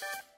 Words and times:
you 0.00 0.37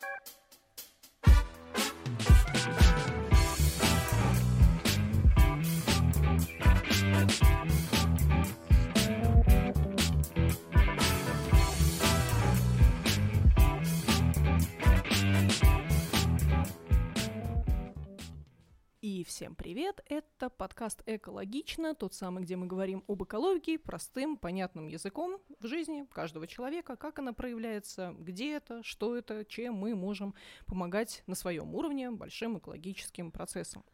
Всем 19.27 19.56
привет! 19.56 20.04
Это 20.08 20.48
подкаст 20.48 21.03
«Экологично», 21.04 21.96
тот 21.96 22.14
самый, 22.14 22.44
где 22.44 22.54
мы 22.54 22.66
говорим 22.66 23.03
об 23.08 23.25
экологии 23.25 23.76
простым, 23.76 24.36
понятным 24.36 24.86
языком 24.86 25.40
в 25.58 25.66
жизни 25.66 26.07
каждого 26.12 26.46
человека, 26.46 26.94
как 26.94 27.18
она 27.18 27.32
проявляется, 27.32 28.14
где 28.21 28.54
это, 28.54 28.85
что 28.85 29.16
это, 29.16 29.44
чем 29.44 29.75
мы 29.75 29.96
можем 29.96 30.35
помогать 30.64 31.25
на 31.26 31.35
своем 31.35 31.75
уровне 31.75 32.12
большим 32.12 32.58
экологическим 32.58 33.33
процессам. 33.33 33.84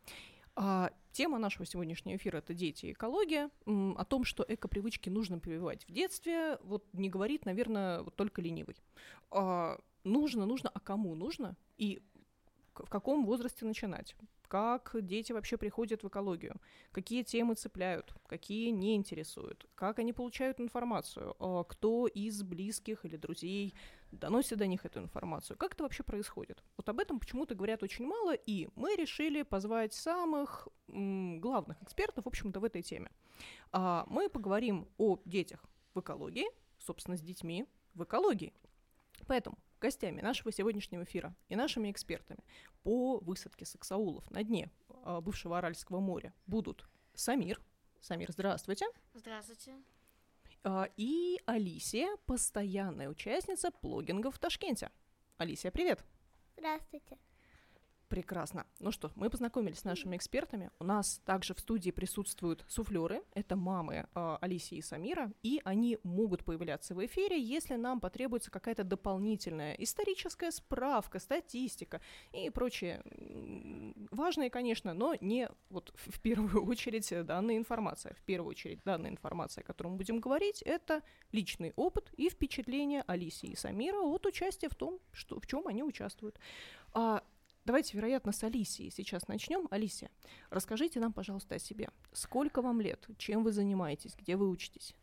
А, 0.54 0.90
тема 1.12 1.38
нашего 1.38 1.64
сегодняшнего 1.64 2.16
эфира– 2.16 2.36
это 2.38 2.52
дети 2.52 2.86
и 2.86 2.92
экология. 2.92 3.48
О 3.64 4.04
том, 4.04 4.24
что 4.24 4.44
экопривычки 4.46 5.08
нужно 5.08 5.38
прививать 5.38 5.86
в 5.88 5.92
детстве, 5.92 6.58
вот 6.62 6.84
не 6.92 7.08
говорит, 7.08 7.46
наверное, 7.46 8.02
вот 8.02 8.16
только 8.16 8.42
ленивый. 8.42 8.76
А, 9.30 9.80
нужно, 10.04 10.44
нужно, 10.44 10.68
а 10.68 10.78
кому 10.78 11.14
нужно? 11.14 11.56
И 11.78 12.02
в 12.74 12.90
каком 12.90 13.24
возрасте 13.24 13.64
начинать? 13.64 14.14
Как 14.48 14.94
дети 15.00 15.32
вообще 15.32 15.56
приходят 15.56 16.02
в 16.02 16.08
экологию, 16.08 16.56
какие 16.92 17.22
темы 17.22 17.54
цепляют, 17.54 18.14
какие 18.26 18.70
не 18.70 18.96
интересуют, 18.96 19.66
как 19.74 19.98
они 19.98 20.12
получают 20.12 20.60
информацию, 20.60 21.34
а 21.38 21.64
кто 21.64 22.06
из 22.06 22.42
близких 22.42 23.04
или 23.04 23.16
друзей 23.16 23.74
доносит 24.12 24.58
до 24.58 24.66
них 24.66 24.84
эту 24.84 25.00
информацию, 25.00 25.56
как 25.56 25.74
это 25.74 25.82
вообще 25.82 26.02
происходит. 26.02 26.62
Вот 26.76 26.88
об 26.88 27.00
этом 27.00 27.18
почему-то 27.18 27.54
говорят 27.54 27.82
очень 27.82 28.06
мало, 28.06 28.34
и 28.34 28.68
мы 28.76 28.96
решили 28.96 29.42
позвать 29.42 29.92
самых 29.92 30.68
главных 30.88 31.82
экспертов, 31.82 32.24
в 32.24 32.28
общем-то, 32.28 32.60
в 32.60 32.64
этой 32.64 32.82
теме. 32.82 33.10
А, 33.72 34.04
мы 34.08 34.28
поговорим 34.28 34.88
о 34.98 35.18
детях 35.24 35.64
в 35.94 36.00
экологии, 36.00 36.46
собственно, 36.78 37.16
с 37.16 37.20
детьми 37.20 37.66
в 37.94 38.04
экологии. 38.04 38.52
Поэтому 39.26 39.58
Гостями 39.80 40.20
нашего 40.20 40.52
сегодняшнего 40.52 41.04
эфира 41.04 41.34
и 41.48 41.56
нашими 41.56 41.90
экспертами 41.90 42.40
по 42.82 43.18
высадке 43.18 43.66
саксаулов 43.66 44.30
на 44.30 44.42
дне 44.42 44.70
а, 45.02 45.20
бывшего 45.20 45.58
Аральского 45.58 46.00
моря 46.00 46.32
будут 46.46 46.88
Самир. 47.14 47.60
Самир, 48.00 48.32
здравствуйте. 48.32 48.86
Здравствуйте. 49.14 49.74
А, 50.64 50.88
и 50.96 51.40
Алисия, 51.46 52.16
постоянная 52.26 53.08
участница 53.08 53.70
плогингов 53.70 54.36
в 54.36 54.38
Ташкенте. 54.38 54.90
Алисия, 55.38 55.70
привет. 55.70 56.04
Здравствуйте. 56.56 57.18
Прекрасно. 58.08 58.66
Ну 58.78 58.92
что, 58.92 59.10
мы 59.16 59.30
познакомились 59.30 59.80
с 59.80 59.84
нашими 59.84 60.16
экспертами. 60.16 60.70
У 60.78 60.84
нас 60.84 61.20
также 61.24 61.54
в 61.54 61.58
студии 61.58 61.90
присутствуют 61.90 62.64
суфлеры. 62.68 63.22
Это 63.34 63.56
мамы 63.56 64.06
э, 64.14 64.38
Алисии 64.40 64.78
и 64.78 64.82
Самира. 64.82 65.32
И 65.42 65.60
они 65.64 65.98
могут 66.04 66.44
появляться 66.44 66.94
в 66.94 67.04
эфире, 67.04 67.42
если 67.42 67.74
нам 67.74 67.98
потребуется 67.98 68.52
какая-то 68.52 68.84
дополнительная 68.84 69.74
историческая 69.74 70.52
справка, 70.52 71.18
статистика 71.18 72.00
и 72.32 72.48
прочее. 72.50 73.02
Важные, 74.12 74.50
конечно, 74.50 74.94
но 74.94 75.16
не 75.20 75.48
вот 75.68 75.92
в 75.96 76.20
первую 76.20 76.64
очередь 76.64 77.12
данная 77.26 77.56
информация. 77.56 78.14
В 78.14 78.22
первую 78.22 78.50
очередь 78.50 78.80
данная 78.84 79.10
информация, 79.10 79.62
о 79.62 79.66
которой 79.66 79.88
мы 79.88 79.96
будем 79.96 80.20
говорить, 80.20 80.62
это 80.62 81.02
личный 81.32 81.72
опыт 81.74 82.12
и 82.16 82.30
впечатления 82.30 83.02
Алисии 83.08 83.50
и 83.50 83.56
Самира 83.56 84.00
от 84.00 84.26
участия 84.26 84.68
в 84.68 84.76
том, 84.76 85.00
что, 85.12 85.40
в 85.40 85.46
чем 85.48 85.66
они 85.66 85.82
участвуют. 85.82 86.38
А 86.92 87.24
Давайте, 87.66 87.96
вероятно, 87.96 88.30
с 88.30 88.44
Алисией 88.44 88.92
сейчас 88.92 89.26
начнем. 89.26 89.66
Алисия, 89.72 90.08
расскажите 90.50 91.00
нам, 91.00 91.12
пожалуйста, 91.12 91.56
о 91.56 91.58
себе. 91.58 91.88
Сколько 92.12 92.62
вам 92.62 92.80
лет? 92.80 93.04
Чем 93.18 93.42
вы 93.42 93.50
занимаетесь? 93.50 94.14
Где 94.14 94.36
вы 94.36 94.48
учитесь? 94.48 94.94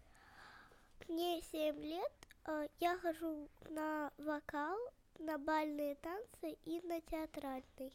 Мне 1.09 1.41
7 1.51 1.77
лет. 1.81 2.13
А, 2.45 2.63
я 2.79 2.97
хожу 2.99 3.49
на 3.69 4.13
вокал, 4.17 4.77
на 5.19 5.37
бальные 5.37 5.95
танцы 5.95 6.57
и 6.63 6.79
на 6.87 7.01
театральный. 7.01 7.93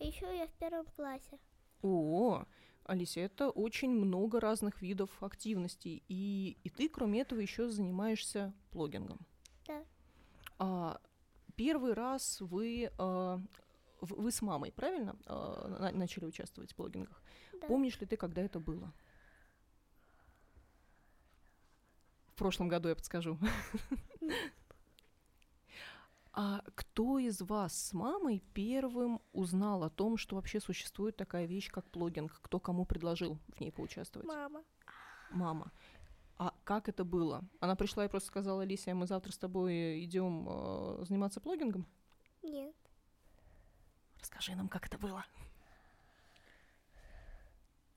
А 0.00 0.04
еще 0.04 0.38
я 0.38 0.46
в 0.46 0.52
первом 0.52 0.86
классе. 0.96 1.38
О, 1.82 2.44
Алисия, 2.84 3.26
это 3.26 3.50
очень 3.50 3.90
много 3.90 4.40
разных 4.40 4.80
видов 4.80 5.10
активностей. 5.22 6.02
И, 6.08 6.56
и 6.64 6.70
ты, 6.70 6.88
кроме 6.88 7.20
этого, 7.20 7.40
еще 7.40 7.68
занимаешься 7.68 8.54
блогингом. 8.72 9.18
Да. 9.66 9.84
А, 10.58 11.00
первый 11.56 11.92
раз 11.92 12.40
вы 12.40 12.90
а, 12.96 13.38
вы 14.02 14.30
с 14.30 14.42
мамой, 14.42 14.72
правильно, 14.72 15.16
э, 15.26 15.90
начали 15.92 16.24
участвовать 16.24 16.72
в 16.72 16.76
блогингах? 16.76 17.22
Да. 17.60 17.66
Помнишь 17.66 18.00
ли 18.00 18.06
ты, 18.06 18.16
когда 18.16 18.42
это 18.42 18.60
было? 18.60 18.92
В 22.28 22.34
прошлом 22.34 22.68
году 22.68 22.88
я 22.88 22.96
подскажу. 22.96 23.38
А 26.34 26.62
кто 26.74 27.18
из 27.18 27.42
вас 27.42 27.74
с 27.78 27.92
мамой 27.92 28.42
первым 28.54 29.20
узнал 29.34 29.84
о 29.84 29.90
том, 29.90 30.16
что 30.16 30.36
вообще 30.36 30.60
существует 30.60 31.14
такая 31.14 31.44
вещь, 31.44 31.70
как 31.70 31.90
блогинг? 31.90 32.40
Кто 32.40 32.58
кому 32.58 32.86
предложил 32.86 33.38
в 33.48 33.60
ней 33.60 33.70
поучаствовать? 33.70 34.26
Мама. 34.26 34.64
Мама. 35.30 35.72
А 36.38 36.54
как 36.64 36.88
это 36.88 37.04
было? 37.04 37.44
Она 37.60 37.76
пришла 37.76 38.06
и 38.06 38.08
просто 38.08 38.28
сказала, 38.28 38.62
Алисия, 38.62 38.94
мы 38.94 39.06
завтра 39.06 39.30
с 39.30 39.36
тобой 39.36 40.02
идем 40.04 40.48
э, 40.48 41.04
заниматься 41.04 41.38
блогингом? 41.40 41.86
Нет. 42.42 42.74
Расскажи 44.32 44.56
нам, 44.56 44.68
как 44.68 44.86
это 44.86 44.96
было. 44.96 45.24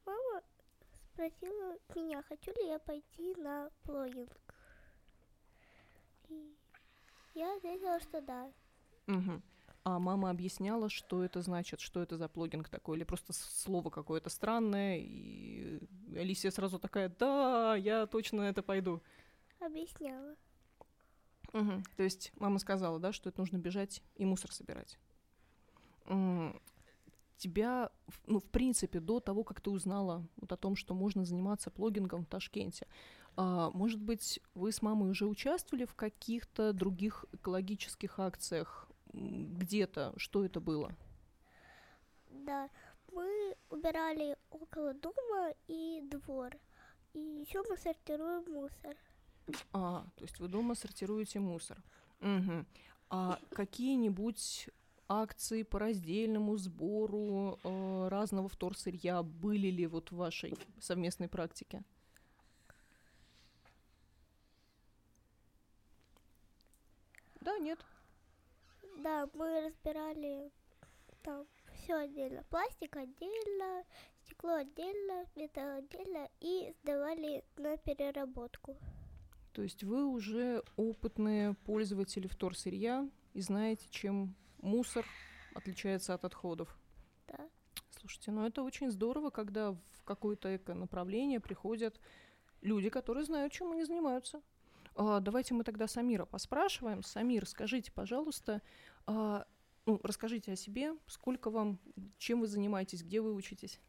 Мама 0.06 0.41
спросила 1.13 1.78
меня, 1.96 2.22
хочу 2.23 2.51
ли 2.51 2.68
я 2.68 2.78
пойти 2.78 3.34
на 3.38 3.72
блогинг. 3.85 4.29
И 6.28 6.57
я 7.35 7.56
ответила, 7.56 8.01
что 8.01 8.22
да. 8.22 8.51
Угу. 9.07 9.41
А 9.85 10.00
мама 10.00 10.29
объясняла, 10.29 10.90
что 10.90 11.24
это 11.24 11.41
значит, 11.41 11.79
что 11.79 12.01
это 12.01 12.18
за 12.18 12.28
плогинг 12.28 12.68
такой, 12.68 12.97
или 12.97 13.06
просто 13.06 13.31
слово 13.31 13.90
какое-то 13.90 14.29
странное, 14.29 14.97
и 15.00 15.79
Алисия 16.16 16.51
сразу 16.51 16.79
такая, 16.79 17.07
да, 17.07 17.75
я 17.75 18.07
точно 18.07 18.40
на 18.40 18.50
это 18.50 18.62
пойду. 18.62 19.01
Объясняла. 19.62 20.35
Угу. 21.53 21.84
То 21.95 22.03
есть 22.03 22.34
мама 22.35 22.59
сказала, 22.59 23.00
да, 23.00 23.13
что 23.13 23.29
это 23.29 23.40
нужно 23.40 23.57
бежать 23.57 24.03
и 24.16 24.25
мусор 24.25 24.51
собирать 24.51 25.00
тебя, 27.45 27.91
ну, 28.25 28.39
в 28.39 28.45
принципе, 28.45 29.00
до 29.00 29.19
того, 29.19 29.44
как 29.44 29.61
ты 29.61 29.69
узнала 29.69 30.25
вот 30.38 30.51
о 30.51 30.57
том, 30.57 30.75
что 30.75 30.95
можно 30.95 31.25
заниматься 31.25 31.69
плогингом 31.69 32.23
в 32.23 32.28
Ташкенте, 32.28 32.88
а, 33.38 33.69
может 33.72 34.01
быть, 34.01 34.39
вы 34.56 34.72
с 34.72 34.81
мамой 34.81 35.11
уже 35.11 35.28
участвовали 35.28 35.85
в 35.85 35.94
каких-то 35.94 36.73
других 36.73 37.25
экологических 37.33 38.19
акциях 38.19 38.89
где-то? 39.13 40.13
Что 40.17 40.44
это 40.44 40.59
было? 40.59 40.91
Да, 42.29 42.69
мы 43.13 43.56
убирали 43.69 44.38
около 44.50 44.94
дома 44.94 45.53
и 45.67 46.01
двор. 46.09 46.51
И 47.13 47.19
еще 47.19 47.63
мы 47.69 47.77
сортируем 47.77 48.51
мусор. 48.51 48.95
А, 49.72 50.06
то 50.16 50.23
есть 50.23 50.39
вы 50.39 50.47
дома 50.47 50.75
сортируете 50.75 51.39
мусор. 51.39 51.77
Угу. 52.22 52.66
А 53.12 53.39
какие-нибудь 53.51 54.69
акции 55.08 55.64
по 55.64 55.80
раздельному 55.80 56.58
сбору 56.58 57.60
э, 57.64 58.08
разного 58.10 58.50
вторсырья 58.50 59.24
были 59.24 59.68
ли 59.68 59.88
вот 59.88 60.12
в 60.12 60.18
вашей 60.18 60.56
совместной 60.80 61.28
практике? 61.28 61.84
Да, 67.42 67.57
нет. 67.60 67.80
Да, 68.98 69.30
мы 69.34 69.68
разбирали 69.68 70.52
там 71.22 71.46
все 71.74 71.94
отдельно. 71.96 72.44
Пластик 72.50 72.96
отдельно, 72.96 73.84
стекло 74.24 74.56
отдельно, 74.56 75.25
металл 75.36 75.78
отдельно 75.78 76.28
и 76.40 76.74
сдавали 76.81 77.44
на 77.58 77.78
переработку. 77.78 78.78
То 79.54 79.62
есть 79.62 79.84
вы 79.84 80.06
уже 80.06 80.63
опытные 80.75 81.54
пользователи 81.66 82.28
вторсырья 82.28 83.10
и 83.34 83.42
знаете, 83.42 83.88
чем 83.90 84.36
мусор 84.65 85.06
отличается 85.53 86.13
от 86.13 86.25
отходов. 86.25 86.75
Да. 87.27 87.50
Слушайте, 88.00 88.31
ну 88.31 88.45
это 88.45 88.63
очень 88.63 88.91
здорово, 88.91 89.29
когда 89.29 89.71
в 89.71 90.03
какое-то 90.03 90.56
эко-направление 90.56 91.39
приходят 91.39 92.00
люди, 92.62 92.89
которые 92.89 93.23
знают, 93.23 93.53
чем 93.53 93.71
они 93.71 93.85
занимаются. 93.85 94.41
А, 94.95 95.19
давайте 95.19 95.53
мы 95.53 95.63
тогда 95.63 95.88
Самира 95.88 96.25
поспрашиваем. 96.25 97.03
Самир, 97.03 97.47
скажите, 97.47 97.91
пожалуйста, 97.91 98.62
а, 99.06 99.45
ну, 99.85 100.00
расскажите 100.03 100.53
о 100.53 100.56
себе, 100.56 100.95
сколько 101.07 101.50
вам, 101.50 101.79
чем 102.17 102.41
вы 102.41 102.47
занимаетесь, 102.47 103.03
где 103.03 103.21
вы 103.21 103.33
учитесь? 103.33 103.79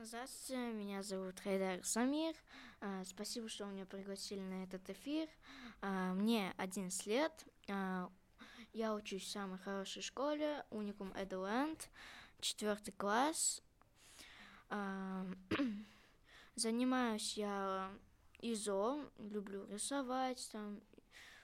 Здравствуйте, 0.00 0.72
меня 0.72 1.02
зовут 1.02 1.40
Хайдар 1.40 1.84
Самир. 1.84 2.34
А, 2.80 3.04
спасибо, 3.04 3.48
что 3.48 3.64
меня 3.64 3.84
пригласили 3.84 4.40
на 4.40 4.62
этот 4.62 4.88
эфир. 4.90 5.28
А, 5.80 6.14
мне 6.14 6.54
11 6.56 7.06
лет. 7.06 7.32
А, 7.68 8.08
Я 8.72 8.94
учусь 8.94 9.24
в 9.24 9.30
самой 9.30 9.58
хорошей 9.58 10.02
школе, 10.02 10.64
Уникум 10.70 11.12
Эдуэнд, 11.16 11.88
четвертый 12.40 12.92
класс. 12.92 13.62
Занимаюсь 16.54 17.36
я 17.38 17.90
ИЗО, 18.40 19.10
люблю 19.18 19.66
рисовать, 19.68 20.48
там, 20.52 20.80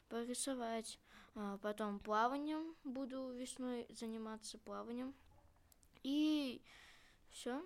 порисовать. 0.08 0.98
А, 1.34 1.58
Потом 1.58 1.98
плаванием 1.98 2.76
буду 2.84 3.32
весной 3.32 3.86
заниматься 3.90 4.58
плаванием. 4.58 5.14
И 6.02 6.62
все. 7.30 7.64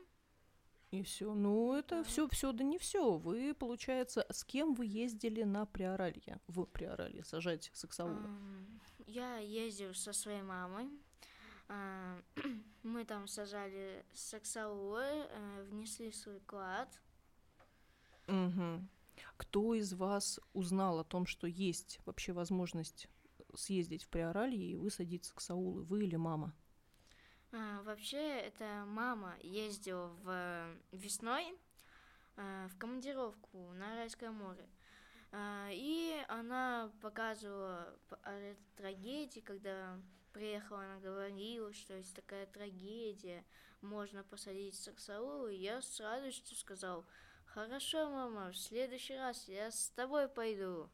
И 0.90 1.02
все. 1.02 1.34
Ну, 1.34 1.74
это 1.74 2.02
все, 2.02 2.26
все, 2.28 2.52
да 2.52 2.64
не 2.64 2.78
все. 2.78 3.18
Вы, 3.18 3.54
получается, 3.54 4.24
с 4.30 4.42
кем 4.42 4.74
вы 4.74 4.86
ездили 4.86 5.42
на 5.42 5.66
Приоралье? 5.66 6.40
В 6.46 6.64
Приоралье 6.64 7.24
сажать 7.24 7.70
саксаулы. 7.74 8.22
Я 9.06 9.36
ездил 9.36 9.94
со 9.94 10.12
своей 10.12 10.42
мамой. 10.42 10.88
А, 11.68 12.18
Мы 12.82 13.04
там 13.04 13.28
сажали 13.28 14.04
саксаулы, 14.14 15.02
э, 15.02 15.66
внесли 15.70 16.10
свой 16.10 16.38
вклад. 16.38 16.88
Мгм. 18.26 18.88
Кто 19.36 19.74
из 19.74 19.92
вас 19.92 20.40
узнал 20.54 21.00
о 21.00 21.04
том, 21.04 21.26
что 21.26 21.46
есть 21.46 22.00
вообще 22.06 22.32
возможность 22.32 23.08
съездить 23.54 24.04
в 24.04 24.08
Приоралье 24.08 24.70
и 24.70 24.74
высадить 24.74 25.26
саксаулы? 25.26 25.84
Вы 25.84 26.04
или 26.04 26.16
мама? 26.16 26.54
А, 27.52 27.82
Вообще, 27.82 28.40
это 28.40 28.84
мама 28.86 29.34
ездила 29.42 30.08
в 30.22 30.28
э, 30.28 30.76
весной 30.92 31.54
э, 32.36 32.68
в 32.70 32.78
командировку 32.78 33.72
на 33.72 33.96
Райское 33.96 34.30
море. 34.30 34.68
А, 35.32 35.70
И 35.72 36.14
она 36.28 36.92
показывала 37.00 37.98
этой 38.24 38.56
трагедии, 38.76 39.40
когда 39.40 39.98
приехала, 40.32 40.84
она 40.84 40.98
говорила, 41.00 41.72
что 41.72 41.94
есть 41.94 42.14
такая 42.14 42.46
трагедия, 42.46 43.44
можно 43.80 44.24
посадить 44.24 44.74
саксаулы. 44.74 45.54
И 45.54 45.60
я 45.62 45.80
с 45.80 46.00
радостью 46.00 46.56
сказал, 46.56 47.06
хорошо, 47.46 48.10
мама, 48.10 48.52
в 48.52 48.56
следующий 48.56 49.16
раз 49.16 49.48
я 49.48 49.70
с 49.70 49.88
тобой 49.90 50.28
пойду. 50.28 50.90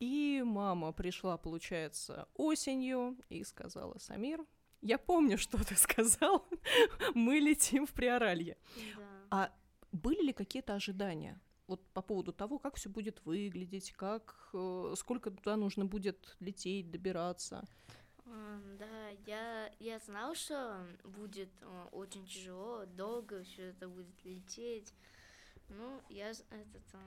И 0.00 0.42
мама 0.44 0.92
пришла, 0.92 1.38
получается, 1.38 2.28
осенью 2.34 3.16
и 3.30 3.42
сказала, 3.44 3.98
Самир, 3.98 4.44
я 4.82 4.98
помню, 4.98 5.38
что 5.38 5.58
ты 5.64 5.74
сказал, 5.76 6.46
мы 7.14 7.38
летим 7.38 7.86
в 7.86 7.92
Приоралье. 7.92 8.56
Да. 8.96 9.02
А 9.30 9.52
были 9.92 10.26
ли 10.26 10.32
какие-то 10.32 10.74
ожидания? 10.74 11.40
Вот 11.66 11.84
по 11.92 12.02
поводу 12.02 12.32
того, 12.32 12.58
как 12.58 12.76
все 12.76 12.88
будет 12.88 13.24
выглядеть, 13.24 13.92
как 13.92 14.50
э, 14.52 14.94
сколько 14.96 15.30
туда 15.30 15.56
нужно 15.56 15.84
будет 15.84 16.36
лететь, 16.38 16.90
добираться. 16.90 17.64
Да, 18.78 19.08
я, 19.26 19.72
я 19.78 19.98
знал, 20.00 20.34
что 20.34 20.84
будет 21.04 21.50
э, 21.60 21.86
очень 21.92 22.26
тяжело, 22.26 22.84
долго 22.86 23.42
все 23.44 23.70
это 23.70 23.88
будет 23.88 24.24
лететь. 24.24 24.92
Ну, 25.68 26.00
я 26.08 26.30
этот... 26.30 27.00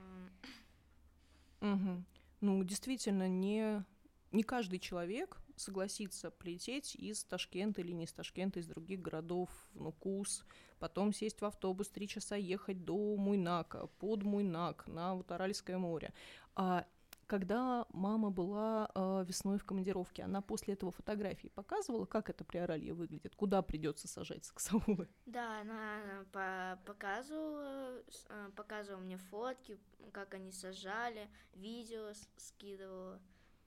Мгм. 1.61 2.05
Ну, 2.41 2.63
действительно, 2.63 3.27
не, 3.27 3.83
не 4.31 4.43
каждый 4.43 4.79
человек 4.79 5.37
согласится 5.59 6.31
полететь 6.31 6.95
из 6.95 7.23
Ташкента 7.23 7.81
или 7.81 7.91
не 7.91 8.05
из 8.05 8.13
Ташкента, 8.13 8.59
из 8.59 8.67
других 8.67 9.01
городов 9.01 9.49
в 9.73 9.81
Нукус, 9.81 10.45
потом 10.79 11.13
сесть 11.13 11.41
в 11.41 11.45
автобус, 11.45 11.89
три 11.89 12.07
часа 12.07 12.35
ехать 12.35 12.85
до 12.85 13.15
Муйнака, 13.17 13.87
под 13.99 14.23
Муйнак, 14.23 14.87
на 14.87 15.15
вот 15.15 15.31
Аральское 15.31 15.77
море. 15.77 16.13
А 16.55 16.85
когда 17.27 17.85
мама 17.91 18.31
была 18.31 18.89
э, 18.95 19.23
весной 19.27 19.59
в 19.59 19.65
командировке, 19.65 20.23
она 20.23 20.41
после 20.41 20.73
этого 20.73 20.91
фотографии 20.91 21.49
показывала, 21.49 22.05
как 22.05 22.29
это 22.29 22.43
Приоралье 22.43 22.93
выглядит, 22.93 23.35
куда 23.35 23.61
придется 23.61 24.07
сажать 24.07 24.45
саксаулы. 24.45 25.07
Да, 25.27 25.61
она 25.61 26.25
по- 26.31 26.79
показывала, 26.85 28.01
э, 28.29 28.49
показывала 28.55 29.01
мне 29.01 29.17
фотки, 29.17 29.77
как 30.11 30.33
они 30.33 30.51
сажали, 30.51 31.29
видео 31.53 32.13
скидывала, 32.35 33.21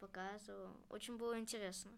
показывала. 0.06 0.76
Очень 0.90 1.16
было 1.16 1.38
интересно. 1.38 1.92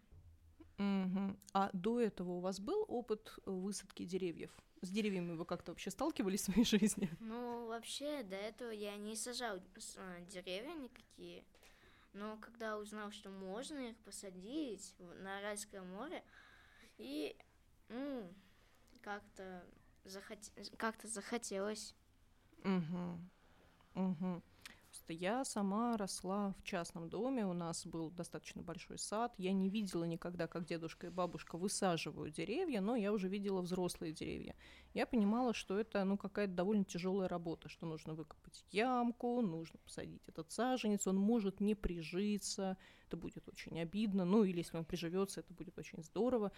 Мгм. 0.77 1.37
А 1.53 1.69
до 1.73 1.99
этого 1.99 2.33
у 2.33 2.39
вас 2.39 2.59
был 2.59 2.85
опыт 2.87 3.39
э, 3.45 3.49
высадки 3.49 4.05
деревьев? 4.05 4.51
С 4.81 4.89
деревьями 4.89 5.33
вы 5.33 5.45
как-то 5.45 5.71
вообще 5.71 5.89
сталкивались 5.89 6.41
в 6.41 6.45
своей 6.51 6.65
жизни? 6.73 7.09
Ну, 7.19 7.65
вообще, 7.67 8.21
до 8.23 8.35
этого 8.35 8.69
я 8.69 8.95
не 8.97 9.15
сажал 9.15 9.57
э, 9.57 10.25
деревья 10.29 10.73
никакие. 10.75 11.43
Но 12.13 12.37
когда 12.37 12.77
узнал, 12.77 13.11
что 13.11 13.29
можно 13.29 13.89
их 13.89 13.97
посадить 13.97 14.93
на 14.99 15.39
Аральское 15.39 15.81
море, 15.81 16.23
и, 16.97 17.35
ну, 17.89 18.31
как-то 19.01 19.65
захот- 20.05 20.51
как-то 20.77 21.07
захотелось. 21.07 21.95
Мгм. 22.63 23.29
Мгм. 23.95 24.43
Просто 25.05 25.23
я 25.23 25.45
сама 25.45 25.97
росла 25.97 26.55
в 26.57 26.63
частном 26.63 27.09
доме, 27.09 27.45
у 27.45 27.53
нас 27.53 27.85
был 27.85 28.09
достаточно 28.09 28.63
большой 28.63 28.97
сад. 28.97 29.35
Я 29.37 29.53
не 29.53 29.69
видела 29.69 30.03
никогда, 30.05 30.47
как 30.47 30.65
дедушка 30.65 31.07
и 31.07 31.09
бабушка 31.11 31.57
высаживают 31.57 32.33
деревья, 32.33 32.81
но 32.81 32.95
я 32.95 33.13
уже 33.13 33.27
видела 33.27 33.61
взрослые 33.61 34.13
деревья. 34.13 34.55
Я 34.95 35.05
понимала, 35.05 35.53
что 35.53 35.79
это 35.79 36.03
ну, 36.05 36.17
какая-то 36.17 36.53
довольно 36.53 36.85
тяжелая 36.85 37.27
работа, 37.27 37.69
что 37.69 37.85
нужно 37.85 38.15
выкопать 38.15 38.65
ямку, 38.71 39.41
нужно 39.41 39.77
посадить 39.85 40.27
этот 40.27 40.51
саженец, 40.51 41.05
он 41.05 41.17
может 41.17 41.59
не 41.59 41.75
прижиться, 41.75 42.75
это 43.05 43.15
будет 43.15 43.47
очень 43.47 43.79
обидно, 43.79 44.25
ну 44.25 44.43
или 44.43 44.57
если 44.57 44.77
он 44.77 44.85
приживется, 44.85 45.41
это 45.41 45.53
будет 45.53 45.77
очень 45.77 46.01
здорово. 46.01 46.51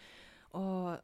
А, 0.53 1.01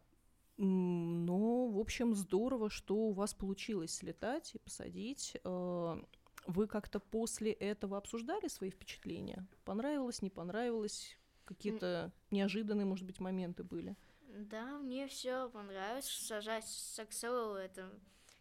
Но, 0.57 1.67
в 1.67 1.77
общем, 1.77 2.15
здорово, 2.15 2.69
что 2.69 2.95
у 2.95 3.11
вас 3.11 3.33
получилось 3.33 3.95
слетать 3.95 4.55
и 4.55 4.59
посадить. 4.59 5.35
А, 5.43 6.01
Вы 6.45 6.67
как-то 6.67 6.99
после 6.99 7.51
этого 7.53 7.97
обсуждали 7.97 8.47
свои 8.47 8.69
впечатления? 8.69 9.45
Понравилось, 9.63 10.21
не 10.21 10.29
понравилось? 10.29 11.17
Какие-то 11.45 12.11
неожиданные, 12.31 12.85
может 12.85 13.05
быть, 13.05 13.19
моменты 13.19 13.63
были? 13.63 13.95
Да, 14.27 14.77
мне 14.79 15.07
все 15.07 15.49
понравилось. 15.49 16.05
Сажать 16.07 16.65
саксолу 16.67 17.55
это 17.55 17.89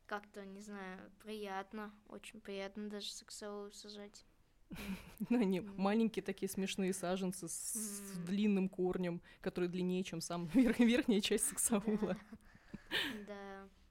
как-то, 0.07 0.45
не 0.45 0.61
знаю, 0.61 1.11
приятно. 1.23 1.93
Очень 2.09 2.41
приятно 2.41 2.89
даже 2.89 3.11
саксолу 3.13 3.71
сажать. 3.73 4.25
Они 5.31 5.61
Мгм. 5.61 5.81
маленькие 5.81 6.23
такие 6.23 6.49
смешные 6.49 6.93
саженцы 6.93 7.49
с, 7.49 8.13
длинным 8.27 8.69
корнем, 8.69 9.21
который 9.41 9.69
длиннее, 9.69 10.03
чем 10.03 10.21
сам 10.21 10.47
верх- 10.55 10.79
верхняя 10.81 11.21
часть 11.21 11.45
саксаула. 11.49 12.17
Да. 13.27 13.69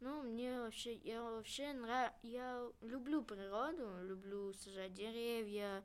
Ну, 0.00 0.22
мне 0.22 0.58
вообще, 0.60 0.94
я 0.94 1.22
вообще 1.22 1.72
нрав... 1.74 2.12
я 2.22 2.66
люблю 2.80 3.22
природу, 3.22 4.02
люблю 4.02 4.52
сажать 4.54 4.94
деревья, 4.94 5.84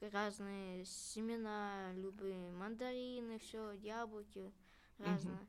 разные 0.00 0.86
семена, 0.86 1.92
любые 1.92 2.50
мандарины, 2.52 3.38
все, 3.38 3.72
яблоки 3.72 4.50
разные. 4.98 5.46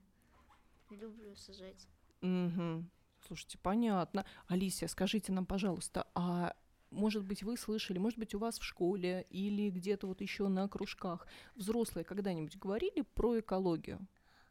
Люблю 0.90 1.36
сажать. 1.36 1.88
Мгм. 2.20 2.90
Слушайте, 3.26 3.58
понятно. 3.58 4.26
Алисия, 4.48 4.90
скажите 4.90 5.32
нам, 5.32 5.46
пожалуйста, 5.46 6.06
а 6.14 6.54
может 6.90 7.24
быть, 7.24 7.44
вы 7.44 7.56
слышали, 7.56 7.98
может 7.98 8.20
быть, 8.20 8.36
у 8.36 8.40
вас 8.40 8.60
в 8.60 8.64
школе 8.64 9.26
или 9.30 9.70
где-то 9.70 10.08
вот 10.08 10.20
еще 10.20 10.50
на 10.50 10.68
кружках 10.68 11.26
взрослые 11.56 12.04
когда-нибудь 12.04 12.58
говорили 12.58 13.02
про 13.02 13.40
экологию? 13.40 14.06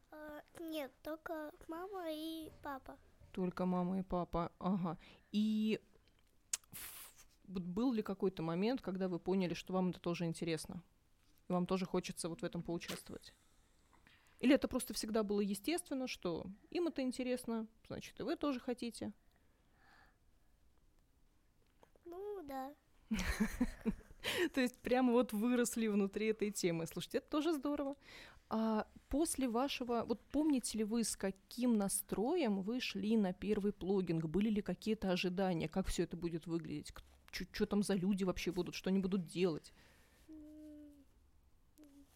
А, 0.09 0.41
Нет, 0.59 0.91
только 1.03 1.51
мама 1.67 2.05
и 2.09 2.51
папа. 2.63 2.97
Только 3.31 3.65
мама 3.65 3.99
и 3.99 4.03
папа. 4.03 4.51
Ага. 4.59 4.97
И 5.31 5.79
был 7.47 7.93
ли 7.93 8.01
какой-то 8.01 8.43
момент, 8.43 8.81
когда 8.81 9.07
вы 9.07 9.19
поняли, 9.19 9.53
что 9.53 9.73
вам 9.73 9.89
это 9.89 9.99
тоже 9.99 10.25
интересно? 10.25 10.83
И 11.47 11.53
вам 11.53 11.65
тоже 11.65 11.85
хочется 11.85 12.29
вот 12.29 12.41
в 12.41 12.45
этом 12.45 12.63
поучаствовать? 12.63 13.33
Или 14.39 14.55
это 14.55 14.67
просто 14.67 14.93
всегда 14.93 15.23
было 15.23 15.39
естественно, 15.39 16.07
что 16.07 16.47
им 16.71 16.87
это 16.87 17.01
интересно, 17.01 17.67
значит, 17.87 18.19
и 18.19 18.23
вы 18.23 18.35
тоже 18.35 18.59
хотите? 18.59 19.13
Ну 22.05 22.41
да. 22.43 22.73
То 24.53 24.61
есть 24.61 24.77
прямо 24.79 25.11
вот 25.11 25.33
выросли 25.33 25.87
внутри 25.87 26.27
этой 26.27 26.51
темы. 26.51 26.85
Слушайте, 26.87 27.19
это 27.19 27.29
тоже 27.29 27.53
здорово. 27.53 27.95
А 28.49 28.85
после 29.07 29.47
вашего, 29.47 30.03
вот 30.03 30.21
помните 30.29 30.79
ли 30.79 30.83
вы, 30.83 31.03
с 31.03 31.15
каким 31.15 31.77
настроем 31.77 32.61
вы 32.61 32.81
шли 32.81 33.15
на 33.15 33.33
первый 33.33 33.71
плогинг? 33.71 34.25
Были 34.25 34.49
ли 34.49 34.61
какие-то 34.61 35.11
ожидания, 35.11 35.69
как 35.69 35.87
все 35.87 36.03
это 36.03 36.17
будет 36.17 36.47
выглядеть? 36.47 36.93
Что 37.31 37.65
там 37.65 37.81
за 37.81 37.93
люди 37.93 38.25
вообще 38.25 38.51
будут, 38.51 38.75
что 38.75 38.89
они 38.89 38.99
будут 38.99 39.25
делать? 39.25 39.71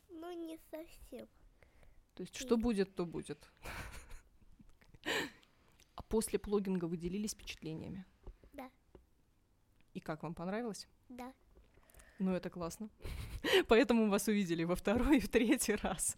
Ну, 0.10 0.31
не 0.34 0.60
совсем. 0.69 1.27
То 2.15 2.24
есть 2.24 2.36
что 2.36 2.57
будет, 2.57 2.95
то 2.95 3.05
будет. 3.05 3.50
А 5.98 6.01
после 6.01 6.38
плогинга 6.38 6.86
вы 6.86 6.98
делились 6.98 7.31
впечатлениями? 7.34 8.05
Да. 8.51 8.69
И 9.93 10.01
как 10.01 10.24
вам 10.24 10.34
понравилось? 10.34 10.88
Да. 11.07 11.34
Ну, 12.19 12.34
это 12.34 12.50
классно. 12.50 12.89
Поэтому 13.67 14.10
вас 14.10 14.27
увидели 14.27 14.63
во 14.63 14.75
второй 14.75 15.17
и 15.17 15.19
в 15.22 15.29
третий 15.29 15.75
раз. 15.75 16.17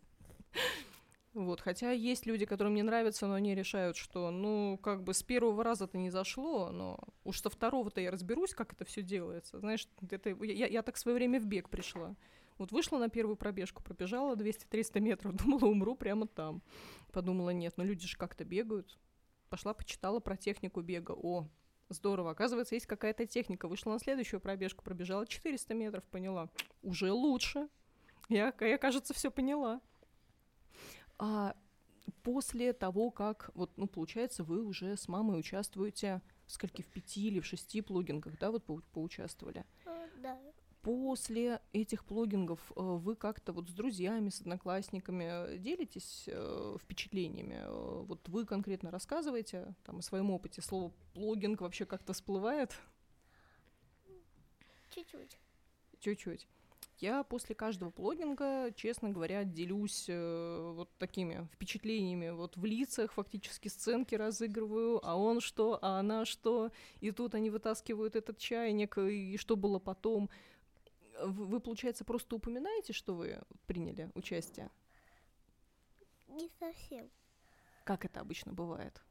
Вот, 1.34 1.62
хотя 1.62 1.92
есть 1.92 2.26
люди, 2.26 2.46
которым 2.46 2.74
не 2.74 2.82
нравится, 2.82 3.28
но 3.28 3.36
они 3.36 3.54
решают, 3.54 3.96
что, 3.96 4.32
ну, 4.32 4.80
как 4.82 5.04
бы 5.04 5.14
с 5.14 5.22
первого 5.22 5.64
раза 5.64 5.86
это 5.86 5.98
не 5.98 6.10
зашло, 6.10 6.72
но 6.72 7.00
уж 7.24 7.42
со 7.42 7.52
второго-то 7.52 8.02
я 8.02 8.10
разберусь, 8.10 8.56
как 8.56 8.74
это 8.74 8.86
все 8.86 9.04
делается. 9.04 9.60
Знаешь, 9.60 9.88
это, 10.10 10.32
я, 10.44 10.66
я 10.66 10.82
так 10.82 10.96
в 10.96 11.00
свое 11.00 11.16
время 11.16 11.40
в 11.40 11.46
бег 11.46 11.70
пришла. 11.70 12.16
Вот 12.58 12.72
вышла 12.72 12.98
на 12.98 13.10
первую 13.10 13.36
пробежку, 13.36 13.84
пробежала 13.84 14.36
200-300 14.36 15.00
метров, 15.00 15.36
думала, 15.44 15.66
умру 15.66 15.96
прямо 15.96 16.28
там. 16.28 16.64
Подумала, 17.12 17.52
нет, 17.52 17.74
ну 17.78 17.84
люди 17.84 18.08
же 18.08 18.18
как-то 18.18 18.44
бегают. 18.44 18.98
Пошла, 19.50 19.74
почитала 19.76 20.20
про 20.20 20.38
технику 20.38 20.82
бега. 20.82 21.12
О, 21.12 21.48
здорово, 21.90 22.32
оказывается, 22.32 22.76
есть 22.76 22.88
какая-то 22.88 23.26
техника. 23.26 23.68
Вышла 23.68 23.92
на 23.94 24.00
следующую 24.00 24.40
пробежку, 24.40 24.84
пробежала 24.84 25.26
400 25.26 25.74
метров, 25.74 26.04
поняла. 26.06 26.50
Уже 26.82 27.12
лучше. 27.12 27.68
Я, 28.30 28.54
я 28.60 28.78
кажется, 28.78 29.14
все 29.14 29.32
поняла. 29.32 29.82
А 31.18 31.56
после 32.24 32.74
того, 32.74 33.10
как, 33.12 33.52
вот, 33.54 33.72
ну, 33.78 33.88
получается, 33.88 34.44
вы 34.44 34.64
уже 34.64 34.98
с 34.98 35.08
мамой 35.08 35.40
участвуете 35.40 36.22
скольки, 36.46 36.82
в 36.82 36.88
пяти 36.88 37.28
или 37.28 37.40
в 37.40 37.46
шести 37.46 37.82
плugингах, 37.82 38.38
да, 38.40 38.52
вот 38.52 38.64
по 38.64 38.82
поучаствовали? 38.94 39.66
Э, 39.86 40.08
Да. 40.18 40.40
После 40.88 41.60
этих 41.74 42.06
плugингов 42.06 42.72
э, 42.74 42.82
вы 42.82 43.18
как-то 43.18 43.52
вот 43.52 43.70
с 43.70 43.74
друзьями, 43.74 44.30
с 44.30 44.40
одноклассниками 44.40 45.26
э, 45.28 45.58
делитесь 45.58 46.24
э, 46.28 46.78
впечатлениями? 46.82 47.62
Вот 48.06 48.30
вы 48.30 48.46
конкретно 48.46 48.90
рассказываете 48.90 49.76
там, 49.84 49.98
о 49.98 50.02
своем 50.02 50.32
опыте? 50.32 50.62
Слово 50.62 50.94
плugинг 51.14 51.60
вообще 51.60 51.84
как-то 51.86 52.14
всплывает? 52.14 52.74
Чуть-чуть. 54.96 55.38
Чуть-чуть. 56.00 56.48
Я 57.00 57.24
после 57.24 57.54
каждого 57.54 57.92
плогинга, 57.92 58.72
честно 58.76 59.10
говоря, 59.10 59.44
делюсь 59.44 60.06
э, 60.08 60.72
вот 60.74 60.90
такими 60.98 61.48
впечатлениями. 61.54 62.30
Вот 62.30 62.56
в 62.56 62.66
лицах 62.66 63.12
фактически 63.12 63.68
сценки 63.68 64.16
разыгрываю, 64.16 65.02
а 65.04 65.16
он 65.16 65.42
что, 65.42 65.78
а 65.82 66.00
она 66.00 66.24
что. 66.24 66.72
И 67.02 67.12
тут 67.12 67.36
они 67.36 67.50
вытаскивают 67.50 68.16
этот 68.16 68.40
чайник, 68.40 68.98
и 68.98 69.36
что 69.38 69.58
было 69.58 69.80
потом. 69.80 70.30
Вы, 71.22 71.60
получается, 71.60 72.06
просто 72.06 72.36
упоминаете, 72.36 72.94
что 72.94 73.16
вы 73.16 73.42
приняли 73.66 74.12
участие? 74.14 74.70
Не 76.28 76.50
совсем. 76.60 77.10
Как 77.84 78.06
это 78.06 78.20
обычно 78.20 78.54
бывает? 78.54 79.02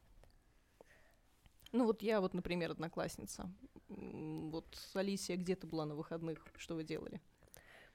Ну 1.72 1.84
вот 1.84 2.02
я 2.02 2.20
вот, 2.20 2.34
например, 2.34 2.70
одноклассница. 2.70 3.50
Вот 3.88 4.66
Алисия 4.94 5.36
где-то 5.36 5.66
была 5.66 5.86
на 5.86 5.94
выходных. 5.94 6.46
Что 6.56 6.74
вы 6.74 6.84
делали? 6.84 7.20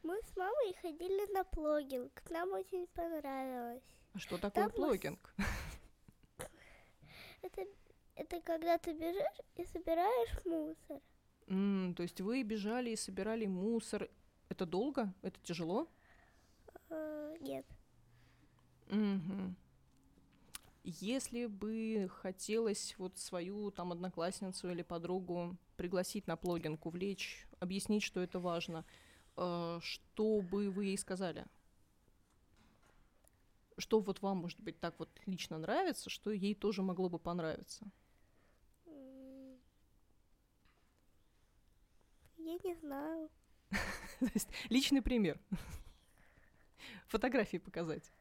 Мы 0.04 0.20
с 0.24 0.36
мамой 0.36 0.74
ходили 0.82 1.32
на 1.34 1.44
плогинг. 1.44 2.12
Нам 2.30 2.52
очень 2.54 2.88
понравилось. 2.88 3.84
А 4.14 4.20
что 4.20 4.38
такое 4.38 4.64
Там 4.64 4.66
мы 4.66 4.72
плогинг? 4.72 5.36
Это, 7.44 7.66
это 8.16 8.40
когда 8.42 8.78
ты 8.78 8.94
бежишь 8.94 9.42
и 9.56 9.66
собираешь 9.66 10.46
мусор. 10.46 11.02
М, 11.52 11.94
то 11.96 12.04
есть 12.04 12.22
вы 12.22 12.44
бежали 12.44 12.92
и 12.92 12.96
собирали 12.96 13.46
мусор. 13.46 14.10
Это 14.48 14.66
долго? 14.66 15.14
Это 15.22 15.38
тяжело? 15.44 15.90
Э, 16.90 17.36
нет. 17.42 17.66
Мгм. 18.88 19.58
Если 20.86 21.48
бы 21.48 22.10
хотелось 22.22 22.96
вот 22.98 23.18
свою 23.20 23.70
там 23.70 23.92
одноклассницу 23.92 24.72
или 24.72 24.82
подругу 24.82 25.58
пригласить 25.76 26.26
на 26.26 26.38
плогинг, 26.38 26.86
увлечь, 26.86 27.46
объяснить, 27.60 28.04
что 28.04 28.22
это 28.22 28.40
важно, 28.40 28.86
э, 29.36 29.80
что 29.82 30.42
бы 30.42 30.70
вы 30.70 30.86
ей 30.86 30.98
сказали? 30.98 31.46
Что 33.78 34.00
вот 34.00 34.22
вам, 34.22 34.38
может 34.38 34.60
быть, 34.62 34.80
так 34.80 34.98
вот 35.00 35.10
лично 35.26 35.58
нравится, 35.58 36.10
что 36.10 36.32
ей 36.32 36.56
тоже 36.56 36.82
могло 36.82 37.10
бы 37.10 37.20
понравиться? 37.20 37.86
Я 42.44 42.58
не 42.64 42.76
знаю. 42.76 43.30
То 44.20 44.30
есть 44.34 44.50
личный 44.70 45.02
пример. 45.02 45.40
Фотографии 47.08 47.58
показать. 47.58 48.12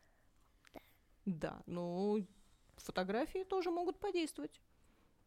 Да, 1.25 1.62
ну, 1.67 2.27
фотографии 2.77 3.45
тоже 3.45 3.71
могут 3.71 3.99
подействовать. 3.99 4.61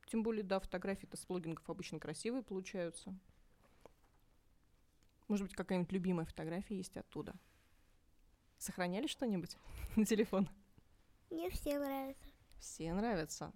Тем 0.07 0.21
более, 0.21 0.43
да, 0.43 0.59
фотографии-то 0.59 1.17
с 1.17 1.25
блогингов 1.25 1.67
обычно 1.69 2.00
красивые 2.00 2.43
получаются. 2.43 3.17
Может 5.27 5.47
быть, 5.47 5.55
какая-нибудь 5.55 5.91
любимая 5.91 6.25
фотография 6.25 6.77
есть 6.77 6.97
оттуда? 6.97 7.35
Сохраняли 8.57 9.07
что-нибудь 9.07 9.57
на 9.95 10.05
телефон? 10.05 10.50
Мне 11.29 11.50
все 11.50 11.79
нравятся. 11.79 12.29
Все 12.59 12.93
нравятся. 12.93 13.53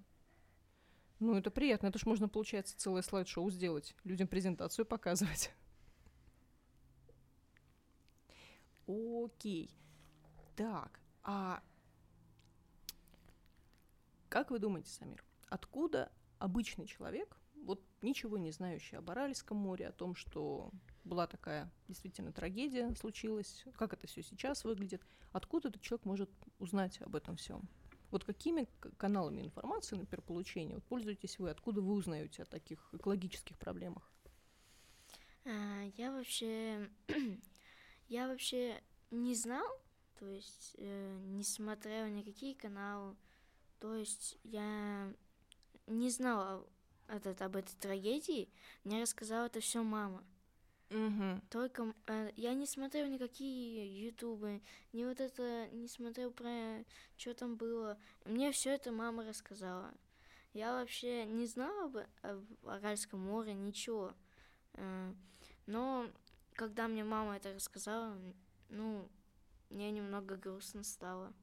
Ну, 1.19 1.35
это 1.35 1.49
приятно. 1.49 1.87
Это 1.87 1.99
ж 1.99 2.05
можно, 2.05 2.29
получается, 2.29 2.77
целое 2.77 3.01
слайд-шоу 3.01 3.49
сделать. 3.49 3.95
Людям 4.03 4.27
презентацию 4.27 4.85
показывать. 4.85 5.51
Окей. 8.87 9.69
Так, 10.55 10.99
а 11.23 11.61
как 14.29 14.51
вы 14.51 14.59
думаете, 14.59 14.89
Самир, 14.91 15.23
откуда 15.49 16.11
обычный 16.39 16.85
человек, 16.85 17.37
вот 17.63 17.83
ничего 18.01 18.37
не 18.37 18.51
знающий 18.51 18.95
об 18.95 19.09
Аральском 19.09 19.57
море, 19.57 19.87
о 19.87 19.91
том, 19.91 20.15
что 20.15 20.71
была 21.03 21.27
такая 21.27 21.71
действительно 21.87 22.31
трагедия, 22.31 22.93
случилась, 22.95 23.65
как 23.75 23.93
это 23.93 24.07
все 24.07 24.23
сейчас 24.23 24.63
выглядит, 24.63 25.05
откуда 25.31 25.69
этот 25.69 25.81
человек 25.81 26.05
может 26.05 26.29
узнать 26.59 27.01
об 27.01 27.15
этом 27.15 27.35
всем? 27.35 27.67
Вот 28.11 28.23
какими 28.23 28.67
каналами 28.97 29.41
информации, 29.41 29.95
например, 29.95 30.21
получения, 30.21 30.75
вот 30.75 30.83
пользуетесь 30.85 31.39
вы, 31.39 31.49
откуда 31.49 31.81
вы 31.81 31.93
узнаете 31.93 32.43
о 32.43 32.45
таких 32.45 32.89
экологических 32.93 33.57
проблемах? 33.57 34.11
А, 35.45 35.83
Я 35.97 36.11
вообще, 36.11 36.89
я 38.09 38.27
вообще 38.27 38.81
не 39.11 39.35
знал, 39.35 39.67
то 40.19 40.27
есть 40.29 40.75
э, 40.77 41.17
не 41.27 41.43
смотрел 41.43 42.07
никакие 42.07 42.55
каналы, 42.55 43.15
то 43.79 43.95
есть 43.95 44.37
я 44.43 45.13
не 45.87 46.09
знала 46.09 46.67
этот, 47.07 47.41
об 47.41 47.55
этой 47.55 47.75
трагедии, 47.75 48.49
мне 48.83 49.01
рассказала 49.01 49.45
это 49.45 49.59
все 49.61 49.83
мама. 49.83 50.23
Угу. 50.89 51.41
Только 51.49 51.93
э, 52.07 52.31
я 52.37 52.53
не 52.53 52.65
смотрел 52.65 53.07
никакие 53.07 54.05
ютубы, 54.07 54.61
не 54.93 55.05
вот 55.05 55.19
это, 55.19 55.67
не 55.73 55.87
смотрел 55.87 56.31
про 56.31 56.85
что 57.17 57.33
там 57.33 57.57
было. 57.57 57.97
Мне 58.25 58.51
все 58.51 58.71
это 58.71 58.91
мама 58.91 59.25
рассказала. 59.25 59.93
Я 60.53 60.73
вообще 60.73 61.25
не 61.25 61.45
знала 61.45 61.85
об, 61.85 61.97
об 62.21 62.67
Аральском 62.67 63.19
море, 63.19 63.53
ничего. 63.53 64.13
Э, 64.73 65.13
Но 65.65 66.09
когда 66.53 66.87
мне 66.87 67.03
мама 67.03 67.35
это 67.35 67.53
рассказала, 67.53 68.17
ну, 68.69 69.07
мне 69.69 69.91
немного 69.91 70.37
грустно 70.37 70.83
стало. 70.83 71.33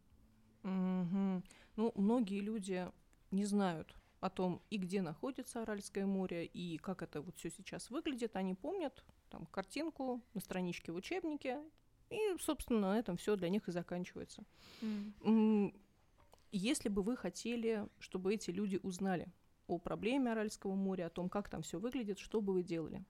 Мгм. 0.63 1.45
Ну, 1.77 1.93
многие 1.95 2.41
люди 2.41 2.91
не 3.31 3.45
знают 3.45 3.95
о 4.21 4.31
том, 4.31 4.63
и 4.71 4.79
где 4.79 5.03
находится 5.03 5.63
Аральское 5.63 6.07
море, 6.07 6.47
и 6.47 6.79
как 6.79 7.03
это 7.03 7.21
вот 7.21 7.37
все 7.37 7.51
сейчас 7.51 7.91
выглядит. 7.91 8.37
Они 8.37 8.55
помнят 8.55 9.05
там 9.35 9.47
картинку 9.47 10.23
на 10.35 10.41
страничке 10.41 10.93
в 10.93 10.97
учебнике, 10.97 11.61
и, 12.11 12.19
собственно, 12.39 12.81
на 12.81 12.99
этом 12.99 13.17
все 13.17 13.35
для 13.37 13.49
них 13.49 13.69
и 13.69 13.73
заканчивается. 13.73 14.45
М, 15.23 15.75
Если 16.53 16.89
бы 16.89 17.03
вы 17.03 17.17
хотели, 17.17 17.89
чтобы 17.99 18.35
эти 18.35 18.51
люди 18.51 18.79
узнали 18.83 19.33
о 19.67 19.79
проблеме 19.79 20.33
Аральского 20.33 20.75
моря, 20.75 21.07
о 21.07 21.11
том, 21.11 21.29
как 21.29 21.49
там 21.49 21.63
все 21.63 21.79
выглядит, 21.81 22.19
что 22.21 22.41
бы 22.41 22.53
вы 22.55 22.63
делали? 22.63 23.05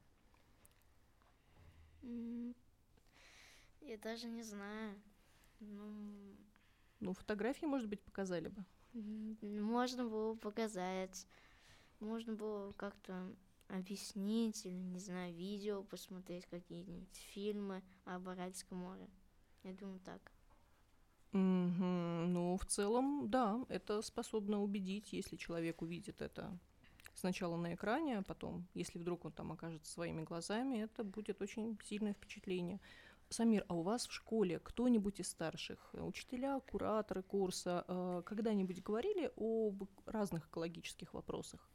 Я 3.80 3.98
даже 3.98 4.26
не 4.28 4.42
знаю. 4.42 5.00
Ну, 5.60 6.36
Ну, 7.00 7.12
фотографии, 7.14 7.66
может 7.66 7.88
быть, 7.88 8.02
показали 8.02 8.48
бы. 8.48 8.64
Можно 9.42 10.04
было 10.04 10.34
показать, 10.36 11.26
можно 12.00 12.34
было 12.34 12.72
как-то 12.72 13.34
объяснить, 13.68 14.66
или, 14.66 14.74
не 14.74 14.98
знаю, 14.98 15.34
видео 15.34 15.82
посмотреть, 15.82 16.46
какие-нибудь 16.46 17.16
фильмы 17.32 17.82
об 18.04 18.28
Аральском 18.28 18.78
море. 18.78 19.08
Я 19.62 19.72
думаю, 19.72 20.00
так. 20.00 20.32
Мгм. 21.32 22.32
Ну, 22.32 22.56
в 22.56 22.64
целом, 22.66 23.28
да, 23.28 23.64
это 23.68 24.02
способно 24.02 24.62
убедить, 24.62 25.12
если 25.12 25.36
человек 25.36 25.82
увидит 25.82 26.22
это 26.22 26.58
сначала 27.14 27.56
на 27.56 27.74
экране, 27.74 28.18
а 28.18 28.22
потом, 28.22 28.68
если 28.74 28.98
вдруг 28.98 29.24
он 29.24 29.32
там 29.32 29.52
окажется 29.52 29.90
своими 29.90 30.22
глазами, 30.22 30.78
это 30.78 31.04
будет 31.04 31.40
очень 31.42 31.78
сильное 31.84 32.12
впечатление. 32.12 32.80
Самир, 33.30 33.64
а 33.68 33.74
у 33.74 33.82
вас 33.82 34.06
в 34.06 34.12
школе 34.12 34.60
кто-нибудь 34.60 35.20
из 35.20 35.28
старших, 35.28 35.94
учителя, 35.94 36.60
кураторы 36.60 37.22
курса, 37.22 37.84
э, 37.88 38.22
когда-нибудь 38.26 38.82
говорили 38.82 39.32
об 39.36 39.88
разных 40.06 40.46
экологических 40.46 41.14
вопросах? 41.14 41.73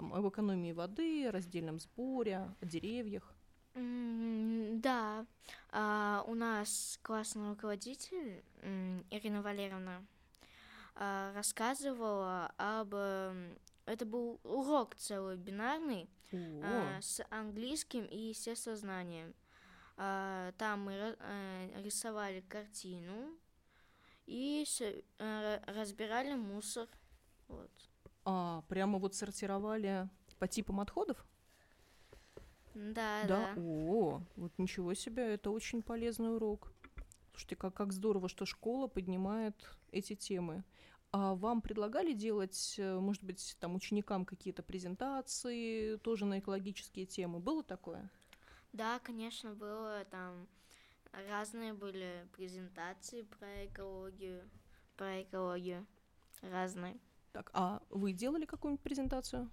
Там, 0.00 0.14
об 0.14 0.26
экономии 0.26 0.72
воды, 0.72 1.30
раздельном 1.30 1.78
сборе, 1.78 2.38
о 2.38 2.64
деревьях? 2.64 3.34
Да, 3.74 5.26
А, 5.72 6.24
у 6.26 6.34
нас 6.34 6.98
классный 7.02 7.50
руководитель 7.50 8.42
Ирина 9.10 9.42
Валерьевна 9.42 10.02
а, 10.94 11.34
рассказывала 11.34 12.50
об... 12.56 12.94
эм, 12.94 13.58
Это 13.84 14.06
был 14.06 14.40
урок 14.42 14.94
целый 14.94 15.36
бинарный 15.36 16.08
а, 16.64 16.98
с 17.02 17.22
английским 17.28 18.06
и 18.06 18.16
естествознанием. 18.30 19.34
А, 19.98 20.52
Там 20.56 20.84
мы 20.84 20.92
э, 20.94 21.82
рисовали 21.84 22.40
картину 22.48 23.36
и 24.24 24.64
с- 24.66 24.80
э, 24.80 25.02
ра- 25.18 25.62
разбирали 25.74 26.32
мусор. 26.36 26.88
Вот. 27.48 27.70
А, 28.24 28.62
прямо 28.68 28.98
вот 28.98 29.14
сортировали 29.14 30.08
по 30.38 30.46
типам 30.48 30.80
отходов? 30.80 31.24
Да, 32.74 33.24
Да. 33.26 33.54
да. 33.54 33.54
О, 33.56 34.22
вот 34.36 34.52
ничего 34.58 34.94
себе, 34.94 35.34
это 35.34 35.50
очень 35.50 35.82
полезный 35.82 36.34
урок. 36.34 36.72
Слушайте, 37.32 37.56
как, 37.56 37.74
как 37.74 37.92
здорово, 37.92 38.28
что 38.28 38.46
школа 38.46 38.86
поднимает 38.88 39.54
эти 39.92 40.14
темы. 40.14 40.64
А 41.12 41.34
вам 41.34 41.60
предлагали 41.60 42.12
делать, 42.12 42.76
э, 42.78 42.98
может 43.00 43.24
быть, 43.24 43.56
там 43.60 43.74
ученикам 43.74 44.24
какие-то 44.24 44.62
презентации 44.62 45.96
тоже 45.96 46.24
на 46.24 46.38
экологические 46.38 47.06
темы? 47.06 47.40
Было 47.40 47.64
такое? 47.64 48.10
Да, 48.72 48.98
конечно, 49.00 49.54
было 49.54 50.04
там 50.10 50.48
разные 51.12 51.72
были 51.74 52.28
презентации 52.32 53.22
про 53.22 53.66
экологию, 53.66 54.48
про 54.96 55.22
экологию 55.22 55.86
разные. 56.42 56.98
Так, 57.32 57.50
а 57.54 57.80
вы 57.90 58.12
делали 58.12 58.44
какую-нибудь 58.44 58.82
презентацию? 58.82 59.48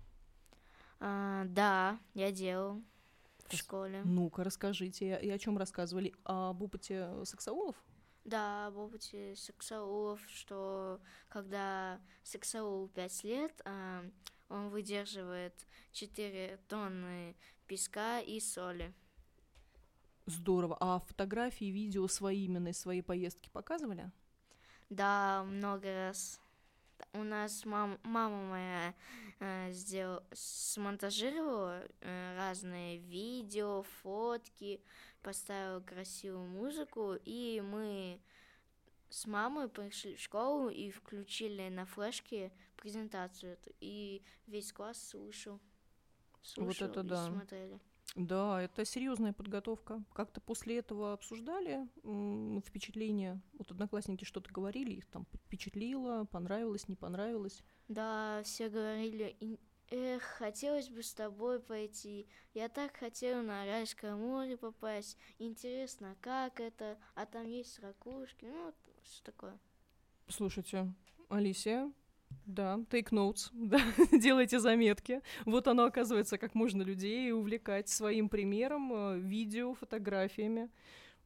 А, 1.00 1.46
да, 1.46 2.00
я 2.14 2.32
делал 2.32 2.82
в 3.46 3.52
Рас- 3.52 3.60
школе. 3.60 4.02
Ну-ка, 4.04 4.44
расскажите. 4.44 5.20
И 5.22 5.30
о 5.30 5.38
чем 5.38 5.58
рассказывали? 5.58 6.14
Об 6.24 6.62
опыте 6.64 7.10
сексаулов? 7.26 7.76
Да, 8.26 8.68
об 8.68 8.78
опыте 8.78 9.36
сексаулов, 9.36 10.20
что 10.28 11.00
когда 11.30 12.02
сексаул 12.24 12.88
5 12.90 13.24
лет, 13.24 13.62
а, 13.64 14.04
он 14.50 14.70
выдерживает 14.70 15.54
4 15.92 16.60
тонны 16.68 17.36
песка 17.68 18.20
и 18.20 18.40
соли. 18.40 18.94
Здорово. 20.26 20.76
А 20.82 21.00
фотографии, 21.00 21.66
видео 21.66 22.08
свои 22.08 22.46
именно 22.46 22.70
из 22.70 22.80
своей 22.80 23.02
поездки 23.02 23.50
показывали? 23.50 24.12
Да, 24.90 25.44
много 25.48 25.94
раз. 25.94 26.42
У 27.14 27.24
нас 27.24 27.66
мам, 27.66 28.00
мама 28.04 28.44
моя 28.44 28.94
э, 29.40 29.72
сделала, 29.72 30.24
смонтажировала 30.34 31.84
э, 32.02 32.36
разные 32.38 32.98
видео, 32.98 33.84
фотки, 34.02 34.82
поставила 35.22 35.80
красивую 35.82 36.48
музыку, 36.48 37.16
и 37.26 37.62
мы 37.64 38.20
с 39.10 39.26
мамой 39.26 39.70
пришли 39.70 40.16
в 40.16 40.22
школу 40.22 40.70
и 40.70 40.92
включили 40.92 41.70
на 41.70 41.86
флешке 41.86 42.52
презентацию 42.76 43.58
и 43.80 44.22
весь 44.48 44.72
класс 44.74 45.02
слушал. 45.10 45.60
слушал 46.42 46.88
это 46.88 47.02
и 47.02 47.04
да. 47.04 47.26
смотрели. 47.26 47.80
Да, 48.18 48.60
это 48.64 48.84
серьезная 48.84 49.32
подготовка. 49.32 50.04
Как-то 50.14 50.42
после 50.42 50.80
этого 50.80 51.14
обсуждали 51.14 51.88
м, 52.04 52.64
впечатления. 52.66 53.40
Вот 53.54 53.70
одноклассники 53.72 54.24
что-то 54.26 54.52
говорили, 54.52 54.94
их 54.96 55.06
там 55.06 55.28
впечатлило, 55.46 56.26
понравилось, 56.26 56.88
не 56.88 56.96
понравилось. 56.96 57.62
Да, 57.88 58.42
все 58.44 58.70
говорили, 58.70 59.38
«Ин- 59.40 59.60
эх, 59.92 60.24
хотелось 60.24 60.90
бы 60.90 61.04
с 61.04 61.14
тобой 61.14 61.60
пойти. 61.60 62.28
Я 62.56 62.70
так 62.70 62.98
хотела 62.98 63.44
на 63.44 63.62
Аральское 63.62 64.16
море 64.16 64.58
попасть. 64.58 65.16
Интересно, 65.38 66.16
как 66.22 66.60
это? 66.60 66.98
А 67.14 67.28
там 67.28 67.46
есть 67.46 67.80
ракушки. 67.82 68.46
Ну, 68.46 68.66
вот 68.66 68.76
что 69.04 69.24
такое. 69.26 69.60
Слушайте, 70.28 70.92
Алисия, 71.30 71.92
да, 72.46 72.78
take 72.90 73.10
notes, 73.10 73.50
да, 73.54 73.80
делайте 74.12 74.60
заметки. 74.60 75.22
Вот 75.46 75.68
оно, 75.68 75.86
оказывается, 75.86 76.38
как 76.38 76.56
можно 76.56 76.82
людей 76.82 77.32
увлекать 77.32 77.90
своим 77.90 78.30
примером, 78.30 78.94
э, 78.94 79.20
видео, 79.20 79.74
фотографиями. 79.74 80.70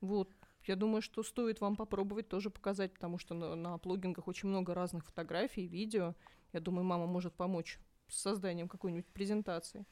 Вот, 0.02 0.30
я 0.66 0.76
думаю, 0.76 1.02
что 1.02 1.24
стоит 1.24 1.62
вам 1.62 1.76
попробовать 1.76 2.28
тоже 2.28 2.50
показать, 2.50 2.94
потому 2.94 3.18
что 3.18 3.34
на, 3.34 3.56
на 3.56 3.78
плогингах 3.78 4.28
очень 4.28 4.50
много 4.50 4.74
разных 4.74 5.06
фотографий, 5.06 5.68
видео. 5.68 6.16
Я 6.54 6.60
думаю, 6.60 6.86
мама 6.86 7.06
может 7.06 7.34
помочь 7.34 7.80
с 8.08 8.20
созданием 8.20 8.68
какой-нибудь 8.68 9.08
презентации. 9.08 9.86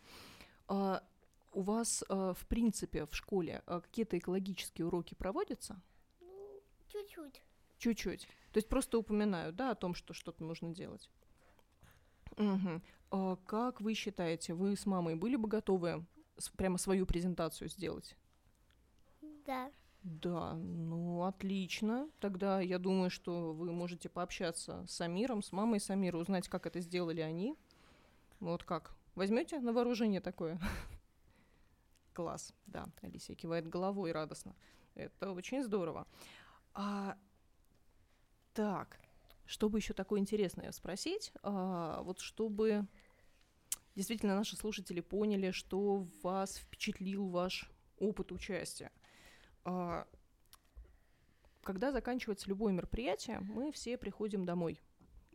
А, 0.68 1.04
у 1.52 1.62
вас, 1.62 2.04
э, 2.08 2.34
в 2.36 2.48
принципе, 2.48 3.06
в 3.06 3.16
школе 3.16 3.64
э, 3.66 3.82
какие-то 3.82 4.18
экологические 4.18 4.88
уроки 4.88 5.16
проводятся? 5.16 5.82
Ну, 6.22 6.62
чуть-чуть. 6.88 7.42
Чуть-чуть. 7.80 8.28
То 8.52 8.58
есть 8.58 8.68
просто 8.68 9.00
упоминают, 9.00 9.56
да, 9.56 9.72
о 9.72 9.76
том, 9.76 9.96
что 9.96 10.14
что-то 10.14 10.44
нужно 10.44 10.70
делать. 10.70 11.10
Мгм. 12.38 12.84
А 13.12 13.38
как 13.38 13.82
вы 13.82 13.94
считаете, 13.94 14.54
вы 14.54 14.76
с 14.76 14.86
мамой 14.86 15.16
были 15.16 15.36
бы 15.36 15.48
готовы 15.48 16.06
прямо 16.58 16.78
свою 16.78 17.06
презентацию 17.06 17.70
сделать? 17.70 18.16
Да. 19.46 19.72
Да, 20.04 20.54
ну 20.54 21.24
отлично. 21.24 22.10
Тогда 22.20 22.62
я 22.62 22.80
думаю, 22.80 23.10
что 23.10 23.54
вы 23.54 23.72
можете 23.72 24.08
пообщаться 24.08 24.86
с 24.88 25.02
Амиром, 25.02 25.42
с 25.42 25.52
мамой 25.52 25.80
Самира, 25.80 26.18
узнать, 26.18 26.48
как 26.48 26.66
это 26.66 26.80
сделали 26.80 27.20
они. 27.20 27.58
Вот 28.40 28.64
как? 28.64 28.96
Возьмете 29.16 29.60
на 29.60 29.74
вооружение 29.74 30.22
такое? 30.22 30.60
Класс, 32.14 32.54
да. 32.66 32.88
Алисия 33.02 33.36
кивает 33.36 33.68
головой 33.68 34.14
радостно. 34.14 34.56
Это 34.96 35.32
очень 35.32 35.64
здорово. 35.64 36.08
А, 36.74 37.18
так, 38.54 39.00
чтобы 39.46 39.80
еще 39.80 39.94
такое 39.94 40.20
интересное 40.20 40.72
спросить, 40.72 41.32
а, 41.44 42.02
вот 42.04 42.20
чтобы 42.20 42.88
действительно 43.96 44.36
наши 44.36 44.56
слушатели 44.56 45.02
поняли, 45.02 45.52
что 45.52 46.08
вас 46.24 46.58
впечатлил 46.58 47.28
ваш 47.28 47.70
опыт 47.98 48.32
участия. 48.32 48.92
А, 49.66 50.08
когда 51.64 51.92
заканчивается 51.92 52.50
любое 52.50 52.74
мероприятие, 52.74 53.40
мы 53.42 53.72
все 53.72 53.98
приходим 53.98 54.46
домой. 54.46 54.80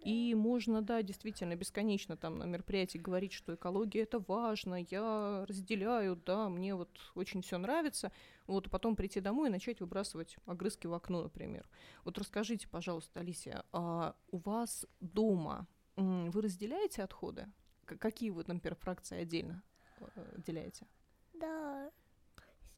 И 0.05 0.35
можно, 0.35 0.83
да, 0.83 1.03
действительно, 1.03 1.57
бесконечно 1.57 2.19
там 2.19 2.39
на 2.39 2.45
мероприятии 2.45 2.99
говорить, 2.99 3.33
что 3.33 3.55
экология 3.55 4.03
это 4.03 4.19
важно, 4.19 4.83
я 4.91 5.47
разделяю, 5.49 6.17
да, 6.17 6.51
мне 6.51 6.75
вот 6.75 6.91
очень 7.15 7.41
все 7.41 7.57
нравится. 7.57 8.13
Вот, 8.47 8.67
а 8.67 8.71
потом 8.71 8.97
прийти 8.97 9.21
домой 9.21 9.49
и 9.49 9.53
начать 9.53 9.81
выбрасывать 9.81 10.37
огрызки 10.45 10.87
в 10.87 10.93
окно, 10.93 11.23
например. 11.23 11.67
Вот 12.05 12.19
расскажите, 12.19 12.69
пожалуйста, 12.69 13.21
Алисия, 13.21 13.65
а 13.73 14.15
у 14.31 14.37
вас 14.37 14.87
дома 15.01 15.67
вы 15.97 16.43
разделяете 16.43 17.03
отходы? 17.03 17.47
Какие 17.87 18.29
вы, 18.29 18.45
например, 18.47 18.75
фракции 18.75 19.19
отдельно 19.19 19.63
э, 20.01 20.35
отделяете? 20.37 20.87
Да. 21.33 21.91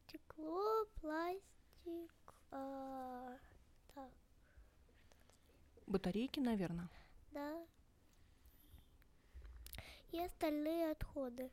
Стекло, 0.07 0.85
пластик. 1.01 2.13
а, 2.53 3.37
так, 3.95 4.11
Батарейки, 5.87 6.39
наверное. 6.39 6.89
Да. 7.37 7.67
И 10.11 10.19
остальные 10.21 10.91
отходы. 10.93 11.51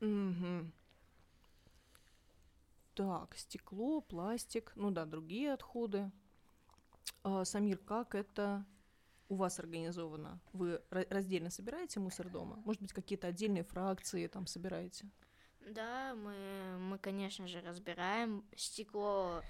Мгм. 0.00 0.72
Так, 2.94 3.36
стекло, 3.36 4.00
пластик, 4.00 4.72
ну 4.76 4.90
да, 4.90 5.04
другие 5.04 5.52
отходы. 5.52 6.10
А, 7.22 7.44
Самир, 7.44 7.76
как 7.78 8.14
это 8.14 8.64
у 9.28 9.36
вас 9.36 9.58
организовано? 9.58 10.40
Вы 10.54 10.80
ра- 10.90 11.06
раздельно 11.10 11.50
собираете 11.50 12.00
мусор 12.00 12.30
дома? 12.30 12.56
Может 12.64 12.80
быть, 12.80 12.92
какие-то 12.92 13.26
отдельные 13.26 13.64
фракции 13.64 14.26
там 14.26 14.46
собираете? 14.46 15.06
Да, 15.60 16.14
мы, 16.14 16.78
мы, 16.78 16.98
конечно 16.98 17.46
же, 17.46 17.60
разбираем 17.60 18.42
стекло, 18.56 19.42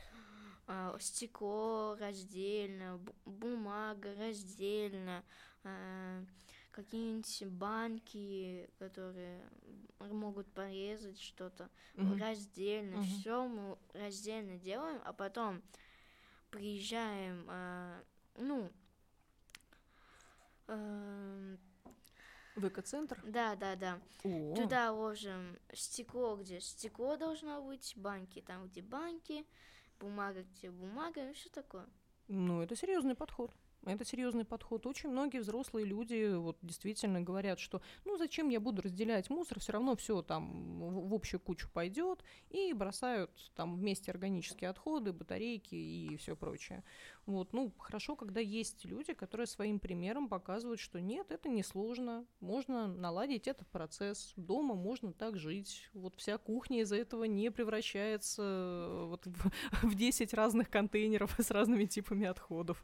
стекло 1.01 1.97
раздельно, 1.99 2.99
бу- 2.99 3.15
бумага 3.25 4.15
раздельно, 4.17 5.25
а, 5.65 6.23
какие-нибудь 6.73 7.47
банки, 7.49 8.69
которые 8.79 9.41
могут 9.99 10.47
порезать 10.53 11.21
что-то 11.21 11.69
Мгм. 11.95 12.19
раздельно. 12.19 12.97
Мгм. 12.99 13.05
Все 13.07 13.47
мы 13.49 13.79
раздельно 13.95 14.59
делаем, 14.59 15.01
а 15.05 15.13
потом 15.13 15.63
приезжаем, 16.51 17.47
а, 17.49 18.03
ну, 18.37 18.71
эм, 20.69 21.59
В 22.57 22.69
экоцентр? 22.69 23.19
да, 23.25 23.55
да, 23.57 23.77
да. 23.77 24.01
О, 24.25 24.55
Туда 24.57 24.93
ложим 24.93 25.57
стекло, 25.73 26.37
где 26.37 26.61
стекло 26.61 27.17
должно 27.17 27.63
быть, 27.63 27.93
банки 27.97 28.41
там, 28.41 28.67
где 28.69 28.83
банки, 28.83 29.47
бумага, 30.01 30.43
где 30.43 30.71
бумага, 30.71 31.31
и 31.31 31.33
все 31.33 31.49
такое. 31.51 31.87
ну 32.29 32.63
это 32.63 32.77
серьезный 32.77 33.15
подход. 33.15 33.51
Это 33.85 34.05
серьезный 34.05 34.45
подход. 34.45 34.87
Очень 34.87 35.11
многие 35.11 35.38
взрослые 35.38 35.87
люди 35.87 36.35
вот 36.35 36.59
действительно 36.62 37.21
говорят, 37.21 37.59
что 37.59 37.81
ну 38.05 38.17
зачем 38.17 38.49
я 38.49 38.61
буду 38.61 38.83
разделять 38.83 39.31
мусор, 39.31 39.61
все 39.61 39.73
равно 39.73 39.97
все 39.97 40.21
там 40.23 40.81
в, 40.81 41.09
в 41.09 41.14
общую 41.14 41.41
кучу 41.41 41.69
пойдет, 41.73 42.23
и 42.51 42.73
бросают 42.73 43.31
там 43.55 43.77
вместе 43.77 44.11
органические 44.11 44.71
отходы, 44.71 45.12
батарейки 45.12 45.75
и 45.75 46.17
все 46.17 46.37
прочее. 46.37 46.85
Вот, 47.27 47.53
ну, 47.53 47.73
хорошо, 47.79 48.17
когда 48.17 48.41
есть 48.41 48.85
люди, 48.87 49.12
которые 49.12 49.47
своим 49.47 49.81
примером 49.81 50.29
показывают, 50.29 50.81
что 50.81 50.99
нет, 51.01 51.31
это 51.31 51.49
не 51.49 51.62
сложно, 51.62 52.25
можно 52.41 52.87
наладить 52.87 53.47
этот 53.47 53.69
процесс, 53.69 54.33
дома 54.37 54.75
можно 54.75 55.12
так 55.12 55.37
жить, 55.37 55.91
вот 55.93 56.14
вся 56.17 56.38
кухня 56.38 56.81
из-за 56.81 56.97
этого 56.97 57.25
не 57.25 57.51
превращается 57.51 58.43
э, 58.43 59.05
вот 59.09 59.27
в, 59.27 59.51
в 59.87 59.95
10 59.95 60.33
разных 60.33 60.71
контейнеров 60.71 61.37
с 61.38 61.51
разными 61.51 61.85
типами 61.85 62.27
отходов. 62.27 62.83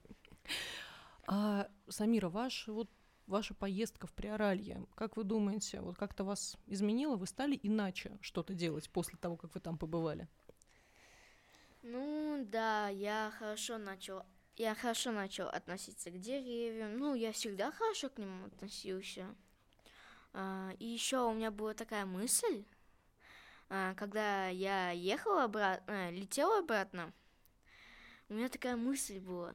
А, 1.27 1.69
Самира, 1.89 2.29
ваш, 2.29 2.69
вот, 2.69 2.91
ваша 3.27 3.55
поездка 3.55 4.07
в 4.07 4.13
Приоралье, 4.13 4.87
как 4.95 5.17
вы 5.17 5.25
думаете, 5.25 5.81
вот 5.81 5.97
как-то 5.97 6.25
вас 6.25 6.57
изменило? 6.67 7.17
Вы 7.17 7.27
стали 7.27 7.59
иначе 7.63 8.19
что-то 8.21 8.55
делать 8.55 8.91
после 8.91 9.19
того, 9.19 9.37
как 9.37 9.55
вы 9.55 9.61
там 9.61 9.79
побывали? 9.79 10.29
Ну 11.83 12.45
да, 12.51 12.89
я 12.89 13.33
хорошо 13.39 13.79
начал, 13.79 14.23
я 14.57 14.75
хорошо 14.75 15.13
начал 15.13 15.49
относиться 15.49 16.11
к 16.11 16.19
деревьям. 16.19 16.97
Ну, 16.97 17.15
я 17.15 17.33
всегда 17.33 17.73
хорошо 17.73 18.09
к 18.09 18.19
ним 18.19 18.45
относился. 18.45 19.35
А, 20.33 20.73
и 20.79 20.87
еще 20.87 21.27
у 21.27 21.33
меня 21.33 21.51
была 21.51 21.75
такая 21.75 22.07
мысль, 22.07 22.65
а, 23.69 23.95
когда 23.95 24.49
я 24.49 24.91
ехала 24.91 25.45
обратно, 25.45 25.93
э, 25.93 26.11
летела 26.11 26.59
обратно, 26.59 27.13
у 28.29 28.35
меня 28.35 28.49
такая 28.49 28.77
мысль 28.77 29.21
была. 29.21 29.55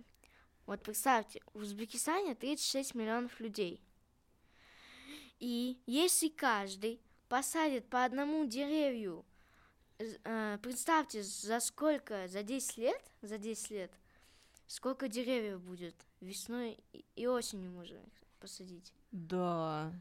Вот 0.70 0.84
представьте, 0.84 1.42
в 1.56 1.64
Узбекистане 1.64 2.36
36 2.36 2.94
миллионов 2.94 3.40
людей. 3.40 3.82
И 5.40 5.82
если 5.88 6.28
каждый 6.28 7.02
посадит 7.28 7.90
по 7.90 8.06
одному 8.06 8.46
деревью, 8.46 9.26
э, 9.98 10.60
представьте, 10.62 11.24
за 11.24 11.60
сколько, 11.60 12.28
за 12.28 12.44
10 12.44 12.78
лет, 12.78 13.02
за 13.24 13.40
10 13.40 13.72
лет, 13.72 13.92
сколько 14.68 15.08
деревьев 15.08 15.60
будет 15.60 15.96
весной 16.22 16.78
и 17.16 17.26
осенью 17.26 17.72
можно 17.72 18.00
посадить. 18.40 18.94
Да, 19.12 19.92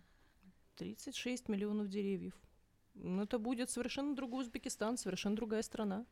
36 0.77 1.49
миллионов 1.49 1.89
деревьев. 1.89 2.35
Ну, 2.93 3.23
это 3.23 3.39
будет 3.39 3.71
совершенно 3.71 4.15
другой 4.15 4.43
Узбекистан, 4.45 4.99
совершенно 4.99 5.35
другая 5.35 5.63
страна. 5.63 6.05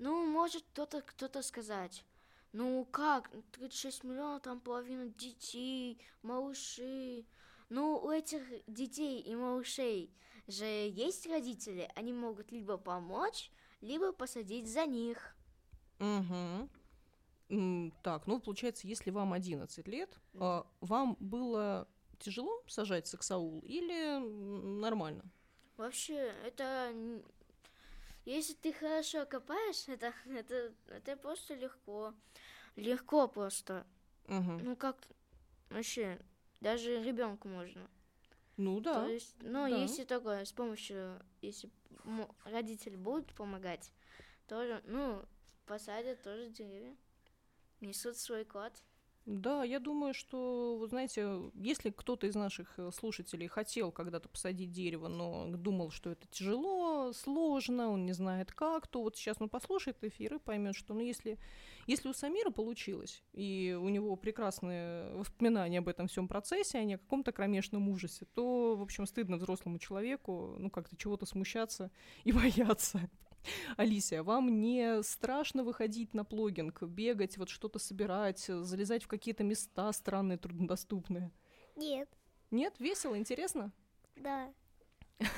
Ну, 0.00 0.26
может 0.26 0.64
кто-то 0.64 1.00
кто-то 1.00 1.42
сказать, 1.42 2.04
ну 2.52 2.84
как, 2.90 3.30
36 3.52 4.04
миллионов, 4.04 4.42
там 4.42 4.60
половина 4.60 5.08
детей, 5.08 6.00
малыши. 6.22 7.24
Ну, 7.68 7.98
у 7.98 8.10
этих 8.10 8.42
детей 8.66 9.20
и 9.20 9.34
малышей 9.34 10.10
же 10.46 10.64
есть 10.64 11.26
родители, 11.26 11.90
они 11.94 12.12
могут 12.12 12.50
либо 12.50 12.78
помочь, 12.78 13.50
либо 13.80 14.12
посадить 14.12 14.72
за 14.72 14.86
них. 14.86 15.36
Угу. 16.00 16.70
Так, 18.02 18.26
ну, 18.26 18.40
получается, 18.40 18.86
если 18.86 19.10
вам 19.10 19.32
11 19.32 19.86
лет, 19.88 20.18
mm 20.34 20.66
вам 20.80 21.16
было 21.18 21.88
тяжело 22.18 22.62
сажать 22.66 23.06
саксаул 23.06 23.60
или 23.60 24.18
нормально? 24.80 25.24
Вообще, 25.76 26.34
это... 26.44 26.92
Если 28.28 28.52
ты 28.52 28.74
хорошо 28.74 29.24
копаешь, 29.24 29.88
это, 29.88 30.12
это, 30.26 30.74
это 30.88 31.16
просто 31.16 31.54
легко. 31.54 32.12
Легко 32.76 33.26
просто. 33.26 33.86
Угу. 34.26 34.60
Ну 34.64 34.76
как 34.76 34.98
вообще, 35.70 36.20
даже 36.60 37.02
ребенку 37.02 37.48
можно. 37.48 37.88
Ну 38.58 38.80
да. 38.80 39.02
То 39.02 39.08
есть, 39.08 39.34
ну, 39.40 39.66
да. 39.66 39.68
если 39.68 40.04
только 40.04 40.44
с 40.44 40.52
помощью, 40.52 41.18
если 41.40 41.70
родители 42.44 42.96
будут 42.96 43.32
помогать, 43.32 43.90
тоже, 44.46 44.82
ну, 44.84 45.24
посадят 45.64 46.20
тоже 46.22 46.50
деревья, 46.50 46.94
несут 47.80 48.18
свой 48.18 48.44
клад. 48.44 48.78
Да, 49.28 49.62
я 49.62 49.78
думаю, 49.78 50.14
что, 50.14 50.78
вы 50.78 50.86
знаете, 50.86 51.50
если 51.52 51.90
кто-то 51.90 52.26
из 52.26 52.34
наших 52.34 52.78
э, 52.78 52.90
слушателей 52.94 53.46
хотел 53.46 53.92
когда-то 53.92 54.26
посадить 54.26 54.72
дерево, 54.72 55.08
но 55.08 55.48
думал, 55.54 55.90
что 55.90 56.08
это 56.08 56.26
тяжело, 56.28 57.12
сложно, 57.12 57.90
он 57.90 58.06
не 58.06 58.14
знает 58.14 58.52
как, 58.52 58.86
то 58.86 59.02
вот 59.02 59.18
сейчас 59.18 59.36
он 59.38 59.50
послушает 59.50 60.02
эфир 60.02 60.36
и 60.36 60.38
поймет, 60.38 60.74
что 60.76 60.94
ну, 60.94 61.00
если, 61.00 61.36
если 61.86 62.08
у 62.08 62.14
Самира 62.14 62.48
получилось, 62.48 63.22
и 63.34 63.78
у 63.78 63.90
него 63.90 64.16
прекрасные 64.16 65.12
воспоминания 65.12 65.80
об 65.80 65.88
этом 65.88 66.08
всем 66.08 66.26
процессе, 66.26 66.78
а 66.78 66.84
не 66.84 66.94
о 66.94 66.98
каком-то 66.98 67.30
кромешном 67.30 67.86
ужасе, 67.90 68.24
то, 68.34 68.76
в 68.76 68.80
общем, 68.80 69.06
стыдно 69.06 69.36
взрослому 69.36 69.78
человеку, 69.78 70.56
ну, 70.58 70.70
как-то 70.70 70.96
чего-то 70.96 71.26
смущаться 71.26 71.90
и 72.24 72.32
бояться. 72.32 73.10
Алисия, 73.76 74.22
вам 74.22 74.60
не 74.60 75.02
страшно 75.02 75.64
выходить 75.64 76.14
на 76.14 76.24
плогинг, 76.24 76.82
бегать, 76.82 77.38
вот 77.38 77.48
что-то 77.48 77.78
собирать, 77.78 78.40
залезать 78.40 79.04
в 79.04 79.08
какие-то 79.08 79.44
места 79.44 79.92
странные, 79.92 80.38
труднодоступные? 80.38 81.32
Нет. 81.76 82.08
Нет? 82.50 82.74
Весело, 82.78 83.16
интересно? 83.16 83.72
Да. 84.16 84.52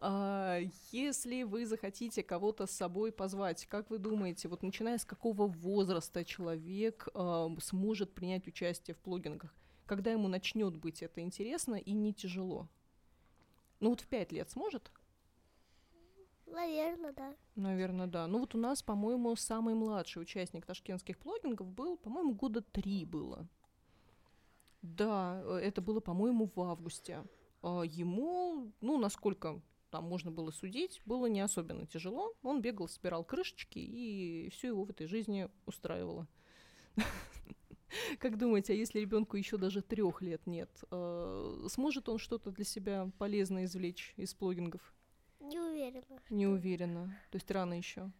А, 0.00 0.58
если 0.90 1.44
вы 1.44 1.64
захотите 1.64 2.22
кого-то 2.22 2.66
с 2.66 2.72
собой 2.72 3.12
позвать, 3.12 3.66
как 3.66 3.88
вы 3.88 3.98
думаете, 3.98 4.48
вот 4.48 4.62
начиная 4.62 4.98
с 4.98 5.04
какого 5.04 5.46
возраста 5.46 6.24
человек 6.24 7.08
а, 7.14 7.48
сможет 7.60 8.12
принять 8.12 8.46
участие 8.46 8.94
в 8.96 8.98
плогингах? 8.98 9.54
Когда 9.86 10.10
ему 10.10 10.28
начнет 10.28 10.76
быть 10.76 11.02
это 11.02 11.20
интересно 11.20 11.76
и 11.76 11.92
не 11.92 12.12
тяжело? 12.12 12.68
Ну 13.80 13.90
вот 13.90 14.00
в 14.00 14.06
пять 14.08 14.32
лет 14.32 14.50
сможет? 14.50 14.90
Наверное, 16.54 17.12
да. 17.12 17.34
Наверное, 17.56 18.06
да. 18.06 18.26
Ну 18.28 18.38
вот 18.38 18.54
у 18.54 18.58
нас, 18.58 18.82
по-моему, 18.82 19.34
самый 19.34 19.74
младший 19.74 20.22
участник 20.22 20.64
ташкентских 20.64 21.18
плогингов 21.18 21.68
был, 21.68 21.96
по-моему, 21.96 22.34
года 22.34 22.62
три 22.62 23.04
было. 23.04 23.48
Да, 24.80 25.42
э, 25.44 25.56
это 25.56 25.82
было, 25.82 26.00
по-моему, 26.00 26.50
в 26.54 26.60
августе. 26.60 27.24
А 27.62 27.82
ему, 27.82 28.72
ну, 28.80 28.98
насколько 28.98 29.60
там 29.90 30.04
можно 30.04 30.30
было 30.30 30.52
судить, 30.52 31.00
было 31.06 31.26
не 31.26 31.40
особенно 31.40 31.86
тяжело. 31.86 32.34
Он 32.42 32.60
бегал, 32.60 32.88
собирал 32.88 33.24
крышечки, 33.24 33.78
и 33.78 34.48
все 34.52 34.68
его 34.68 34.84
в 34.84 34.90
этой 34.90 35.06
жизни 35.08 35.48
устраивало. 35.66 36.28
Как 38.20 38.38
думаете, 38.38 38.74
а 38.74 38.76
если 38.76 39.00
ребенку 39.00 39.36
еще 39.36 39.56
даже 39.56 39.82
трех 39.82 40.22
лет 40.22 40.46
нет, 40.46 40.70
э, 40.90 41.66
сможет 41.68 42.08
он 42.08 42.18
что-то 42.18 42.52
для 42.52 42.64
себя 42.64 43.10
полезное 43.18 43.64
извлечь 43.64 44.14
из 44.16 44.34
плогингов? 44.34 44.94
Не 45.44 45.60
уверена. 45.60 46.20
Не 46.30 46.46
уверена. 46.46 47.18
То 47.30 47.36
есть 47.36 47.50
рано 47.50 47.74
еще. 47.74 48.10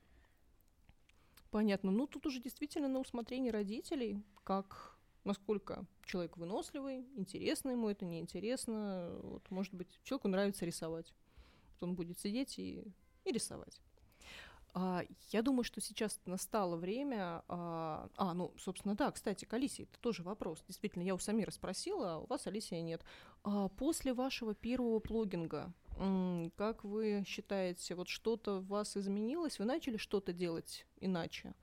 Понятно. 1.50 1.90
Ну, 1.90 2.06
тут 2.06 2.26
уже 2.26 2.40
действительно 2.40 2.88
на 2.88 2.98
усмотрение 2.98 3.52
родителей, 3.52 4.22
как 4.42 4.96
насколько 5.24 5.86
человек 6.04 6.36
выносливый, 6.36 7.06
интересно 7.16 7.70
ему 7.70 7.88
это, 7.88 8.04
неинтересно. 8.04 9.18
Вот, 9.22 9.50
может 9.50 9.72
быть, 9.74 9.88
человеку 10.04 10.28
нравится 10.28 10.66
рисовать. 10.66 11.14
Он 11.80 11.94
будет 11.94 12.18
сидеть 12.18 12.58
и, 12.58 12.84
и 13.24 13.32
рисовать. 13.32 13.80
А, 14.74 15.04
я 15.30 15.42
думаю, 15.42 15.64
что 15.64 15.80
сейчас 15.80 16.20
настало 16.26 16.76
время... 16.76 17.44
А, 17.48 18.08
а, 18.16 18.34
ну, 18.34 18.52
собственно, 18.58 18.96
да, 18.96 19.10
кстати, 19.12 19.44
к 19.44 19.52
Алисе, 19.54 19.84
это 19.84 19.98
тоже 20.00 20.22
вопрос. 20.22 20.62
Действительно, 20.66 21.02
я 21.02 21.14
у 21.14 21.18
Самира 21.18 21.52
спросила, 21.52 22.14
а 22.14 22.18
у 22.18 22.26
вас, 22.26 22.46
Алисия, 22.48 22.82
нет. 22.82 23.04
А, 23.44 23.68
после 23.68 24.12
вашего 24.12 24.54
первого 24.54 24.98
плогинга 24.98 25.72
как 26.56 26.84
вы 26.84 27.24
считаете, 27.26 27.94
вот 27.94 28.08
что-то 28.08 28.60
в 28.60 28.66
вас 28.66 28.96
изменилось? 28.96 29.58
Вы 29.58 29.64
начали 29.64 29.96
что-то 29.96 30.32
делать 30.32 30.86
иначе? 31.00 31.54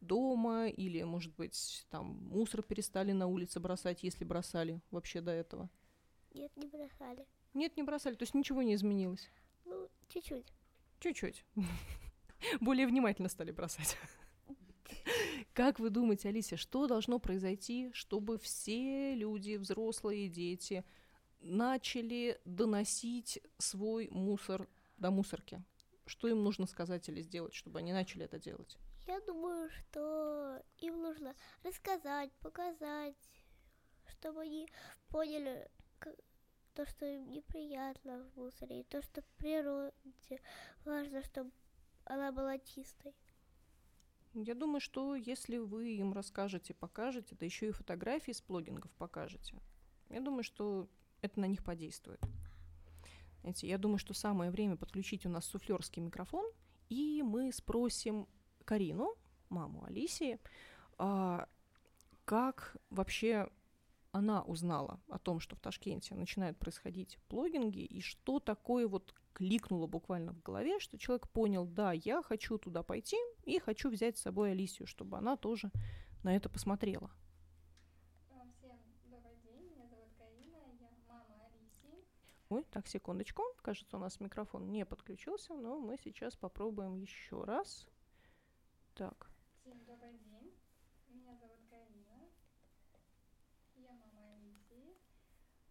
Дома 0.00 0.68
или, 0.68 1.02
может 1.02 1.34
быть, 1.34 1.86
там 1.90 2.06
мусор 2.30 2.62
перестали 2.62 3.12
на 3.12 3.26
улице 3.26 3.60
бросать, 3.60 4.02
если 4.02 4.24
бросали 4.24 4.80
вообще 4.90 5.20
до 5.20 5.32
этого? 5.32 5.68
Нет, 6.32 6.56
не 6.56 6.66
бросали. 6.66 7.26
Нет, 7.54 7.76
не 7.76 7.82
бросали, 7.82 8.14
то 8.14 8.22
есть 8.22 8.34
ничего 8.34 8.62
не 8.62 8.74
изменилось? 8.74 9.28
Ну, 9.64 9.88
чуть-чуть. 10.08 10.52
Чуть-чуть. 11.00 11.44
Более 12.60 12.86
внимательно 12.86 13.28
стали 13.28 13.50
бросать. 13.50 13.96
Как 15.52 15.80
вы 15.80 15.90
думаете, 15.90 16.28
Алисия, 16.28 16.56
что 16.56 16.86
должно 16.86 17.18
произойти, 17.18 17.90
чтобы 17.92 18.38
все 18.38 19.14
люди, 19.14 19.56
взрослые, 19.56 20.28
дети, 20.28 20.84
начали 21.40 22.40
доносить 22.44 23.40
свой 23.58 24.08
мусор 24.10 24.68
до 24.96 25.10
мусорки? 25.10 25.62
Что 26.06 26.28
им 26.28 26.42
нужно 26.42 26.66
сказать 26.66 27.08
или 27.08 27.22
сделать, 27.22 27.54
чтобы 27.54 27.78
они 27.78 27.92
начали 27.92 28.24
это 28.24 28.38
делать? 28.38 28.78
Я 29.06 29.20
думаю, 29.20 29.70
что 29.70 30.62
им 30.78 31.00
нужно 31.00 31.34
рассказать, 31.62 32.30
показать, 32.40 33.16
чтобы 34.06 34.42
они 34.42 34.68
поняли 35.08 35.68
то, 36.74 36.86
что 36.86 37.06
им 37.06 37.30
неприятно 37.30 38.22
в 38.22 38.36
мусоре, 38.36 38.80
и 38.80 38.84
то, 38.84 39.02
что 39.02 39.22
в 39.22 39.26
природе 39.36 40.40
важно, 40.84 41.22
чтобы 41.22 41.50
она 42.04 42.32
была 42.32 42.58
чистой. 42.58 43.14
Я 44.32 44.54
думаю, 44.54 44.80
что 44.80 45.16
если 45.16 45.58
вы 45.58 45.96
им 45.96 46.12
расскажете, 46.12 46.72
покажете, 46.72 47.34
да 47.34 47.44
еще 47.44 47.68
и 47.68 47.72
фотографии 47.72 48.32
с 48.32 48.40
плогингов 48.40 48.90
покажете, 48.92 49.56
я 50.08 50.20
думаю, 50.20 50.44
что 50.44 50.88
это 51.22 51.40
на 51.40 51.46
них 51.46 51.64
подействует. 51.64 52.20
Знаете, 53.40 53.68
я 53.68 53.78
думаю, 53.78 53.98
что 53.98 54.12
самое 54.14 54.50
время 54.50 54.76
подключить 54.76 55.24
у 55.26 55.28
нас 55.28 55.46
суфлерский 55.46 56.02
микрофон, 56.02 56.44
и 56.88 57.22
мы 57.22 57.52
спросим 57.52 58.28
Карину, 58.64 59.14
маму 59.48 59.84
Алисии, 59.84 60.38
а, 60.98 61.48
как 62.24 62.76
вообще 62.90 63.48
она 64.12 64.42
узнала 64.42 65.00
о 65.08 65.18
том, 65.18 65.40
что 65.40 65.56
в 65.56 65.60
Ташкенте 65.60 66.14
начинают 66.14 66.58
происходить 66.58 67.18
плогинги, 67.28 67.84
и 67.84 68.00
что 68.00 68.40
такое 68.40 68.88
вот 68.88 69.14
кликнуло 69.32 69.86
буквально 69.86 70.32
в 70.32 70.42
голове, 70.42 70.80
что 70.80 70.98
человек 70.98 71.28
понял, 71.28 71.66
да, 71.66 71.92
я 71.92 72.22
хочу 72.22 72.58
туда 72.58 72.82
пойти 72.82 73.16
и 73.44 73.58
хочу 73.58 73.88
взять 73.88 74.18
с 74.18 74.22
собой 74.22 74.52
Алисию, 74.52 74.86
чтобы 74.86 75.16
она 75.16 75.36
тоже 75.36 75.70
на 76.22 76.34
это 76.34 76.48
посмотрела. 76.48 77.10
Всем 78.28 78.76
добрый 79.08 79.36
день, 79.44 79.70
меня 79.70 79.86
зовут 79.88 80.10
Карина, 80.18 80.58
я 80.80 80.90
мама 81.08 81.46
Алисии. 81.46 82.04
Ой, 82.50 82.64
так, 82.72 82.88
секундочку. 82.88 83.44
Кажется, 83.62 83.96
у 83.96 84.00
нас 84.00 84.18
микрофон 84.18 84.72
не 84.72 84.84
подключился, 84.84 85.54
но 85.54 85.78
мы 85.78 85.96
сейчас 85.96 86.34
попробуем 86.34 86.96
еще 86.96 87.44
раз. 87.44 87.86
Так. 88.94 89.30
Всем 89.60 89.78
добрый 89.84 90.18
день, 90.18 90.52
меня 91.08 91.36
зовут 91.36 91.60
Карина, 91.70 92.28
я 93.76 93.92
мама 93.92 94.34
Алисии. 94.34 94.96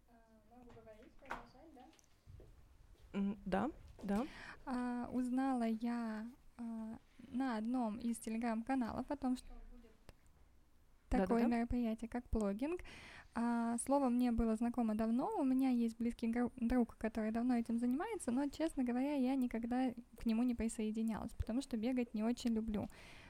А, 0.08 0.56
могу 0.56 0.72
говорить, 0.72 1.12
продолжать, 1.20 1.74
да? 1.74 3.36
Да, 3.46 3.72
да. 4.02 4.28
А, 4.66 5.10
узнала 5.12 5.68
я 5.68 6.26
а, 6.56 6.98
на 7.18 7.58
одном 7.58 7.98
из 7.98 8.18
телеграм-каналов 8.20 9.12
о 9.12 9.18
том, 9.18 9.36
что 9.36 9.54
будет 9.70 9.92
такое 11.10 11.44
Да-да-да. 11.44 11.58
мероприятие, 11.58 12.10
как 12.10 12.30
плогинг. 12.30 12.80
А, 12.82 12.86
слово 13.86 14.10
мне 14.10 14.32
было 14.32 14.56
знакомо 14.56 14.96
давно, 14.96 15.30
у 15.38 15.44
меня 15.44 15.70
есть 15.70 15.98
близкий 15.98 16.34
друг, 16.58 16.98
который 16.98 17.32
давно 17.32 17.56
этим 17.56 17.80
занимается, 17.80 18.32
но, 18.32 18.48
честно 18.50 18.84
говоря, 18.84 19.14
я 19.14 19.36
никогда 19.36 19.92
к 20.18 20.26
нему 20.26 20.44
не 20.44 20.56
присоединялась, 20.56 21.32
потому 21.38 21.62
что 21.62 21.78
бегать 21.78 22.14
не 22.14 22.24
очень 22.24 22.54
люблю. 22.54 22.88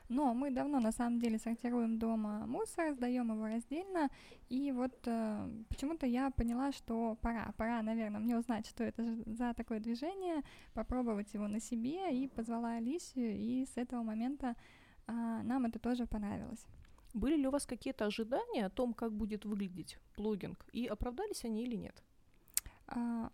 Но 0.09 0.33
мы 0.33 0.49
давно 0.49 0.79
на 0.79 0.91
самом 0.91 1.19
деле 1.19 1.37
сортируем 1.37 1.99
дома 1.99 2.47
мусор, 2.47 2.93
сдаем 2.93 3.31
его 3.31 3.45
раздельно, 3.45 4.09
и 4.49 4.71
вот 4.71 4.95
э, 5.05 5.49
почему-то 5.69 6.07
я 6.07 6.31
поняла, 6.31 6.71
что 6.71 7.15
пора, 7.21 7.53
пора, 7.57 7.83
наверное, 7.83 8.19
мне 8.19 8.35
узнать, 8.35 8.65
что 8.65 8.83
это 8.83 9.03
за 9.27 9.53
такое 9.53 9.79
движение, 9.79 10.41
попробовать 10.73 11.31
его 11.35 11.47
на 11.47 11.59
себе, 11.59 12.11
и 12.11 12.27
позвала 12.27 12.77
Алисию, 12.77 13.37
и 13.37 13.67
с 13.71 13.77
этого 13.77 14.01
момента 14.01 14.55
а, 15.05 15.43
нам 15.43 15.65
это 15.65 15.77
тоже 15.77 16.07
понравилось. 16.07 16.65
Были 17.13 17.35
ли 17.35 17.47
у 17.47 17.51
вас 17.51 17.65
какие-то 17.65 18.05
ожидания 18.05 18.65
о 18.65 18.69
том, 18.69 18.93
как 18.93 19.13
будет 19.13 19.45
выглядеть 19.45 19.97
плогинг, 20.15 20.65
и 20.71 20.85
оправдались 20.85 21.43
они 21.43 21.63
или 21.63 21.75
нет? 21.75 22.03
А, 22.87 23.31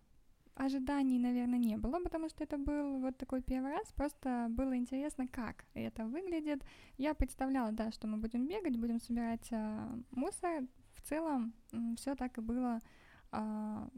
ожиданий, 0.55 1.19
наверное, 1.19 1.59
не 1.59 1.77
было, 1.77 1.99
потому 1.99 2.29
что 2.29 2.43
это 2.43 2.57
был 2.57 2.99
вот 2.99 3.17
такой 3.17 3.41
первый 3.41 3.71
раз, 3.71 3.91
просто 3.93 4.47
было 4.49 4.75
интересно, 4.77 5.27
как 5.27 5.65
это 5.73 6.05
выглядит. 6.05 6.63
Я 6.97 7.13
представляла, 7.13 7.71
да, 7.71 7.91
что 7.91 8.07
мы 8.07 8.17
будем 8.17 8.47
бегать, 8.47 8.77
будем 8.77 8.99
собирать 8.99 9.47
а, 9.51 9.97
мусор. 10.11 10.63
В 10.93 11.01
целом 11.01 11.53
все 11.97 12.15
так 12.15 12.37
и 12.37 12.41
было. 12.41 12.79
А, 13.31 13.89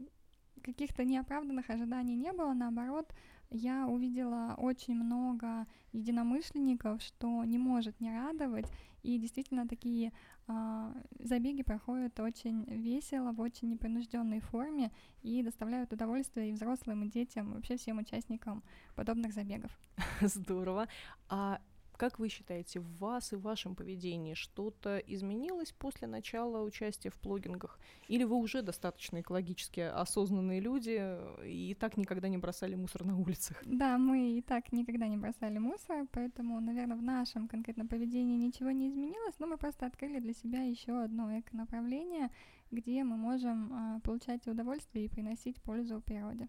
каких-то 0.62 1.04
неоправданных 1.04 1.70
ожиданий 1.70 2.16
не 2.16 2.32
было, 2.32 2.52
наоборот, 2.52 3.14
я 3.50 3.86
увидела 3.86 4.54
очень 4.58 4.94
много 4.94 5.66
единомышленников, 5.92 7.00
что 7.02 7.44
не 7.44 7.58
может 7.58 8.00
не 8.00 8.10
радовать, 8.10 8.66
и 9.02 9.18
действительно 9.18 9.66
такие 9.66 10.12
а, 10.46 10.94
забеги 11.18 11.62
проходят 11.62 12.18
очень 12.20 12.64
весело, 12.64 13.32
в 13.32 13.40
очень 13.40 13.68
непринужденной 13.68 14.40
форме 14.40 14.90
и 15.22 15.42
доставляют 15.42 15.92
удовольствие 15.92 16.50
и 16.50 16.52
взрослым, 16.52 17.04
и 17.04 17.08
детям, 17.08 17.52
и 17.52 17.54
вообще 17.54 17.76
всем 17.76 17.98
участникам 17.98 18.62
подобных 18.94 19.32
забегов. 19.32 19.70
Здорово. 20.20 20.88
А 21.28 21.60
как 21.98 22.18
вы 22.20 22.28
считаете, 22.28 22.78
в 22.80 22.98
вас 22.98 23.32
и 23.32 23.36
в 23.36 23.42
вашем 23.42 23.74
поведении 23.74 24.34
что-то 24.34 24.98
изменилось 24.98 25.72
после 25.72 26.06
начала 26.06 26.62
участия 26.62 27.10
в 27.10 27.16
плогингах? 27.16 27.78
Или 28.06 28.24
вы 28.24 28.36
уже 28.36 28.62
достаточно 28.62 29.20
экологически 29.20 29.80
осознанные 29.80 30.60
люди 30.60 31.18
и 31.44 31.74
так 31.74 31.96
никогда 31.96 32.28
не 32.28 32.38
бросали 32.38 32.76
мусор 32.76 33.04
на 33.04 33.18
улицах? 33.18 33.60
Да, 33.66 33.98
мы 33.98 34.38
и 34.38 34.42
так 34.42 34.72
никогда 34.72 35.08
не 35.08 35.16
бросали 35.16 35.58
мусор, 35.58 36.06
поэтому, 36.12 36.60
наверное, 36.60 36.96
в 36.96 37.02
нашем 37.02 37.48
конкретном 37.48 37.88
поведении 37.88 38.36
ничего 38.36 38.70
не 38.70 38.88
изменилось, 38.88 39.34
но 39.40 39.48
мы 39.48 39.58
просто 39.58 39.86
открыли 39.86 40.20
для 40.20 40.34
себя 40.34 40.62
еще 40.62 41.02
одно 41.02 41.36
эко-направление, 41.36 42.30
где 42.70 43.02
мы 43.02 43.16
можем 43.16 43.72
а, 43.72 44.00
получать 44.00 44.46
удовольствие 44.46 45.06
и 45.06 45.08
приносить 45.08 45.60
пользу 45.62 46.00
природе. 46.00 46.48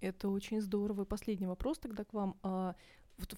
Это 0.00 0.28
очень 0.28 0.60
здорово. 0.60 1.02
И 1.02 1.06
последний 1.06 1.48
вопрос 1.48 1.78
тогда 1.78 2.04
к 2.04 2.12
вам. 2.14 2.36
А, 2.42 2.76
вот 3.18 3.34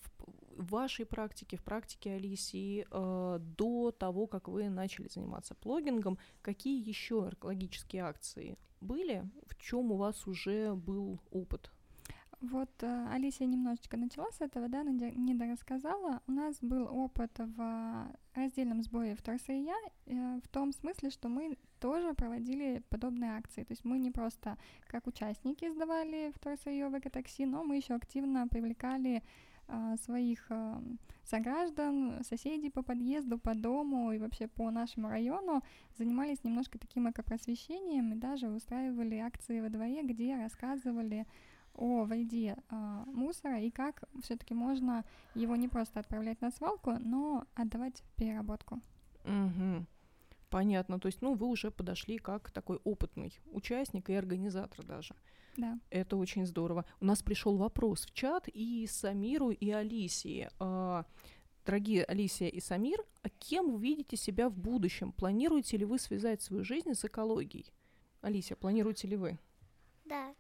в 0.57 0.67
в 0.67 0.71
вашей 0.71 1.07
практике, 1.07 1.57
в 1.57 1.63
практике 1.63 2.15
Алисии, 2.15 2.87
э, 2.91 3.39
до 3.41 3.93
того, 3.93 4.27
как 4.27 4.49
вы 4.49 4.69
начали 4.69 5.09
заниматься 5.09 5.55
плогингом, 5.55 6.19
какие 6.43 6.87
еще 6.87 7.31
экологические 7.33 8.03
акции 8.03 8.59
были? 8.81 9.25
В 9.47 9.57
чем 9.57 9.93
у 9.93 9.97
вас 9.97 10.27
уже 10.27 10.75
был 10.75 11.21
опыт? 11.31 11.71
Вот 12.41 12.71
э, 12.83 13.09
Алисия 13.13 13.47
немножечко 13.47 13.97
начала 13.97 14.31
с 14.31 14.41
этого, 14.41 14.69
да, 14.69 14.83
не 14.83 15.13
не 15.17 15.35
дорассказала. 15.35 16.21
У 16.27 16.33
нас 16.33 16.59
был 16.61 16.87
опыт 16.91 17.31
в 17.39 18.07
раздельном 18.35 18.83
сборе 18.83 19.15
вторсырья 19.15 19.77
э, 20.07 20.41
в 20.45 20.49
том 20.49 20.73
смысле, 20.73 21.11
что 21.11 21.29
мы 21.29 21.57
тоже 21.81 22.13
проводили 22.15 22.83
подобные 22.91 23.31
акции. 23.33 23.65
То 23.65 23.73
есть 23.73 23.85
мы 23.85 23.99
не 23.99 24.11
просто 24.11 24.59
как 24.87 25.07
участники 25.07 25.71
сдавали 25.71 26.33
вторсырье 26.35 26.89
в 26.89 26.99
экотакси, 26.99 27.47
но 27.47 27.65
мы 27.65 27.77
еще 27.77 27.95
активно 27.95 28.49
привлекали 28.49 29.23
своих 30.05 30.47
а, 30.51 30.83
сограждан, 31.25 32.23
соседей 32.23 32.71
по 32.71 32.83
подъезду, 32.83 33.39
по 33.39 33.55
дому 33.55 34.13
и 34.13 34.19
вообще 34.19 34.47
по 34.47 34.71
нашему 34.71 35.09
району 35.09 35.63
занимались 35.99 36.45
немножко 36.45 36.79
таким 36.79 37.11
экопросвещением 37.11 38.13
и 38.13 38.17
даже 38.17 38.49
устраивали 38.49 39.17
акции 39.17 39.61
во 39.61 39.69
дворе, 39.69 40.03
где 40.03 40.37
рассказывали 40.37 41.27
о 41.75 42.05
вреде 42.05 42.57
э, 42.71 43.05
мусора 43.07 43.61
и 43.61 43.71
как 43.71 44.05
все-таки 44.23 44.55
можно 44.55 45.05
его 45.35 45.57
не 45.57 45.69
просто 45.69 46.01
отправлять 46.01 46.41
на 46.41 46.51
свалку, 46.51 46.93
но 46.99 47.45
отдавать 47.55 48.01
в 48.01 48.15
переработку. 48.17 48.81
Угу. 49.25 49.85
Понятно. 50.51 50.99
То 50.99 51.07
есть, 51.07 51.23
ну, 51.23 51.35
вы 51.35 51.47
уже 51.47 51.71
подошли 51.71 52.19
как 52.19 52.51
такой 52.51 52.79
опытный 52.85 53.39
участник 53.53 54.09
и 54.11 54.15
организатор 54.15 54.85
даже. 54.85 55.15
Да. 55.57 55.79
Это 55.91 56.17
очень 56.17 56.47
здорово. 56.47 56.85
У 57.01 57.05
нас 57.05 57.23
пришел 57.23 57.57
вопрос 57.57 58.07
в 58.07 58.13
чат 58.13 58.49
и 58.53 58.87
Самиру, 58.87 59.51
и 59.51 59.71
Алисии. 59.71 60.51
А, 60.59 61.07
дорогие 61.65 62.05
Алисия 62.05 62.49
и 62.49 62.61
Самир, 62.61 63.05
а 63.23 63.29
кем 63.29 63.73
вы 63.73 63.81
видите 63.81 64.17
себя 64.17 64.49
в 64.49 64.57
будущем? 64.57 65.13
Планируете 65.13 65.77
ли 65.77 65.85
вы 65.85 65.99
связать 65.99 66.43
свою 66.43 66.65
жизнь 66.65 66.95
с 66.95 67.05
экологией? 67.05 67.73
Алисия, 68.21 68.57
планируете 68.57 69.09
ли 69.09 69.17
вы? 69.17 69.39
Да. 70.05 70.35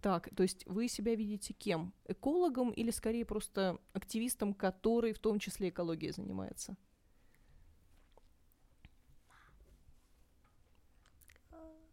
Так, 0.00 0.30
то 0.34 0.42
есть 0.42 0.66
вы 0.66 0.88
себя 0.88 1.14
видите 1.14 1.54
кем? 1.54 1.92
Экологом 2.06 2.70
или 2.72 2.90
скорее 2.90 3.24
просто 3.24 3.78
активистом, 3.92 4.52
который 4.52 5.12
в 5.12 5.20
том 5.20 5.38
числе 5.38 5.68
экологией 5.68 6.12
занимается? 6.12 6.76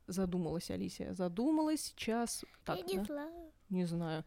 Задумалась 0.07 0.69
Алисия. 0.69 1.13
Задумалась 1.13 1.81
сейчас. 1.81 2.45
Так, 2.63 2.77
Я 2.79 2.83
не 2.83 2.97
да? 2.97 3.05
знаю. 3.05 3.51
Не 3.69 3.85
знаю. 3.85 4.23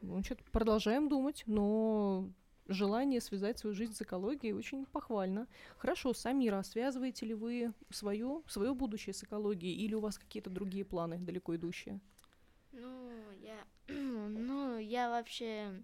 Ну, 0.00 0.22
что 0.22 0.36
продолжаем 0.52 1.08
думать, 1.08 1.42
но 1.46 2.30
желание 2.66 3.20
связать 3.20 3.58
свою 3.58 3.74
жизнь 3.74 3.94
с 3.94 4.02
экологией 4.02 4.52
очень 4.52 4.86
похвально. 4.86 5.46
Хорошо, 5.76 6.14
Самира, 6.14 6.62
связываете 6.62 7.26
ли 7.26 7.34
вы 7.34 7.72
свое, 7.90 8.42
свое 8.46 8.74
будущее 8.74 9.12
с 9.14 9.24
экологией 9.24 9.74
или 9.74 9.94
у 9.94 10.00
вас 10.00 10.18
какие-то 10.18 10.50
другие 10.50 10.84
планы 10.84 11.18
далеко 11.18 11.56
идущие? 11.56 12.00
Ну, 12.72 13.10
я, 13.40 13.64
ну, 13.88 14.78
я 14.78 15.10
вообще 15.10 15.82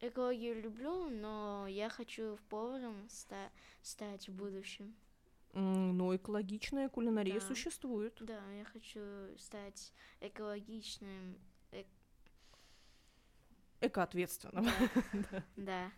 экологию 0.00 0.60
люблю, 0.62 1.08
но 1.08 1.66
я 1.66 1.88
хочу 1.88 2.38
поваром 2.48 3.08
ста- 3.08 3.50
стать 3.82 4.28
в 4.28 4.34
будущем. 4.34 4.94
Но 5.54 6.14
экологичная 6.16 6.88
кулинария 6.88 7.40
Да. 7.40 7.46
существует. 7.46 8.16
Да, 8.20 8.42
я 8.52 8.64
хочу 8.64 9.00
стать 9.38 9.92
экологичным. 10.20 11.38
э- 11.72 11.84
Экоответственным. 13.80 14.64
да. 15.56 15.90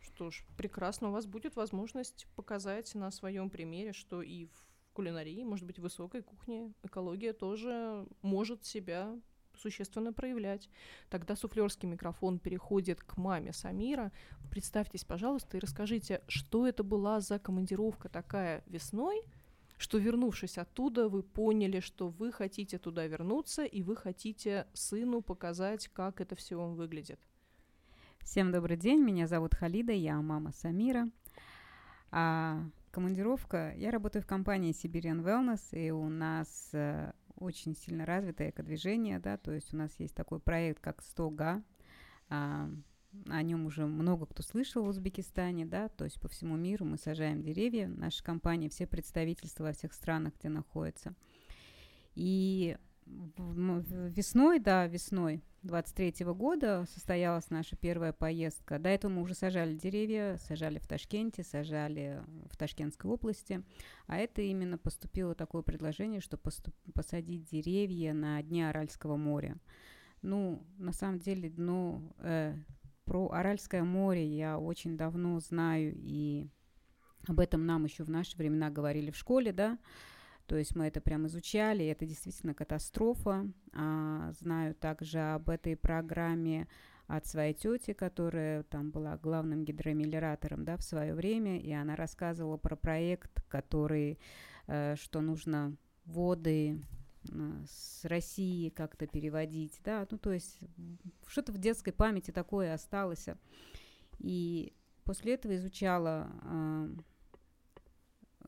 Что 0.00 0.30
ж, 0.30 0.44
прекрасно. 0.56 1.08
У 1.08 1.12
вас 1.12 1.26
будет 1.26 1.56
возможность 1.56 2.26
показать 2.36 2.94
на 2.94 3.10
своем 3.10 3.50
примере, 3.50 3.92
что 3.92 4.22
и 4.22 4.46
в 4.46 4.66
кулинарии, 4.92 5.42
может 5.44 5.66
быть, 5.66 5.78
в 5.78 5.82
высокой 5.82 6.22
кухне 6.22 6.72
экология 6.82 7.32
тоже 7.32 8.06
может 8.22 8.64
себя 8.64 9.18
существенно 9.60 10.12
проявлять. 10.12 10.68
Тогда 11.08 11.36
суфлерский 11.36 11.88
микрофон 11.88 12.38
переходит 12.38 13.02
к 13.02 13.16
маме 13.16 13.52
Самира. 13.52 14.12
Представьтесь, 14.50 15.04
пожалуйста, 15.04 15.56
и 15.56 15.60
расскажите, 15.60 16.22
что 16.28 16.66
это 16.66 16.82
была 16.82 17.20
за 17.20 17.38
командировка 17.38 18.08
такая 18.08 18.64
весной, 18.66 19.22
что, 19.76 19.98
вернувшись 19.98 20.58
оттуда, 20.58 21.08
вы 21.08 21.22
поняли, 21.22 21.80
что 21.80 22.08
вы 22.08 22.32
хотите 22.32 22.78
туда 22.78 23.06
вернуться, 23.06 23.64
и 23.64 23.82
вы 23.82 23.96
хотите 23.96 24.66
сыну 24.74 25.22
показать, 25.22 25.88
как 25.88 26.20
это 26.20 26.34
все 26.36 26.58
выглядит. 26.68 27.18
Всем 28.20 28.52
добрый 28.52 28.76
день, 28.76 29.00
меня 29.00 29.26
зовут 29.26 29.54
Халида, 29.54 29.92
я 29.92 30.20
мама 30.20 30.52
Самира. 30.52 31.08
А 32.10 32.62
командировка, 32.90 33.72
я 33.76 33.90
работаю 33.90 34.22
в 34.22 34.26
компании 34.26 34.72
Siberian 34.72 35.22
Wellness, 35.22 35.60
и 35.72 35.90
у 35.90 36.08
нас 36.08 36.70
э, 36.72 37.12
очень 37.40 37.74
сильно 37.74 38.06
развитое 38.06 38.50
экодвижение, 38.50 39.18
да, 39.18 39.36
то 39.36 39.52
есть 39.52 39.74
у 39.74 39.76
нас 39.76 39.90
есть 39.98 40.14
такой 40.14 40.38
проект, 40.38 40.80
как 40.80 41.02
100га, 41.02 41.62
а, 42.28 42.70
о 43.28 43.42
нем 43.42 43.66
уже 43.66 43.86
много 43.86 44.26
кто 44.26 44.42
слышал 44.42 44.84
в 44.84 44.88
Узбекистане, 44.88 45.66
да, 45.66 45.88
то 45.88 46.04
есть 46.04 46.20
по 46.20 46.28
всему 46.28 46.56
миру 46.56 46.84
мы 46.84 46.96
сажаем 46.96 47.42
деревья, 47.42 47.88
наша 47.88 48.22
компания, 48.22 48.68
все 48.68 48.86
представительства 48.86 49.64
во 49.64 49.72
всех 49.72 49.92
странах, 49.92 50.34
где 50.38 50.48
находятся. 50.48 51.14
И 52.14 52.76
весной, 53.36 54.58
да, 54.58 54.86
весной 54.86 55.42
23 55.62 56.24
-го 56.24 56.34
года 56.34 56.86
состоялась 56.92 57.50
наша 57.50 57.76
первая 57.76 58.12
поездка. 58.12 58.78
До 58.78 58.88
этого 58.88 59.12
мы 59.12 59.22
уже 59.22 59.34
сажали 59.34 59.74
деревья, 59.74 60.36
сажали 60.38 60.78
в 60.78 60.86
Ташкенте, 60.86 61.42
сажали 61.42 62.22
в 62.50 62.56
Ташкентской 62.56 63.10
области. 63.10 63.62
А 64.06 64.16
это 64.16 64.42
именно 64.42 64.78
поступило 64.78 65.34
такое 65.34 65.62
предложение, 65.62 66.20
что 66.20 66.36
поступ- 66.36 66.74
посадить 66.94 67.50
деревья 67.50 68.14
на 68.14 68.42
дне 68.42 68.68
Аральского 68.68 69.16
моря. 69.16 69.56
Ну, 70.22 70.62
на 70.78 70.92
самом 70.92 71.18
деле, 71.18 71.50
дно 71.50 72.02
э, 72.18 72.54
про 73.04 73.30
Аральское 73.30 73.84
море 73.84 74.26
я 74.26 74.58
очень 74.58 74.96
давно 74.96 75.40
знаю, 75.40 75.92
и 75.96 76.48
об 77.26 77.40
этом 77.40 77.66
нам 77.66 77.84
еще 77.84 78.04
в 78.04 78.10
наши 78.10 78.36
времена 78.36 78.70
говорили 78.70 79.10
в 79.10 79.16
школе, 79.16 79.52
да, 79.52 79.78
то 80.50 80.56
есть 80.56 80.74
мы 80.74 80.86
это 80.88 81.00
прям 81.00 81.28
изучали, 81.28 81.86
это 81.86 82.04
действительно 82.04 82.54
катастрофа. 82.54 83.46
А, 83.72 84.32
знаю 84.32 84.74
также 84.74 85.20
об 85.20 85.48
этой 85.48 85.76
программе 85.76 86.66
от 87.06 87.24
своей 87.24 87.54
тети, 87.54 87.92
которая 87.92 88.64
там 88.64 88.90
была 88.90 89.16
главным 89.16 89.64
гидромелиоратором 89.64 90.64
да, 90.64 90.76
в 90.76 90.82
свое 90.82 91.14
время, 91.14 91.60
и 91.60 91.70
она 91.70 91.94
рассказывала 91.94 92.56
про 92.56 92.74
проект, 92.74 93.44
который, 93.46 94.18
э, 94.66 94.96
что 94.96 95.20
нужно 95.20 95.76
воды 96.04 96.82
с 97.68 98.04
России 98.04 98.70
как-то 98.70 99.06
переводить, 99.06 99.78
да, 99.84 100.04
ну, 100.10 100.18
то 100.18 100.32
есть 100.32 100.58
что-то 101.28 101.52
в 101.52 101.58
детской 101.58 101.92
памяти 101.92 102.32
такое 102.32 102.74
осталось. 102.74 103.28
И 104.18 104.72
после 105.04 105.34
этого 105.34 105.54
изучала 105.54 106.28
э, 106.42 106.88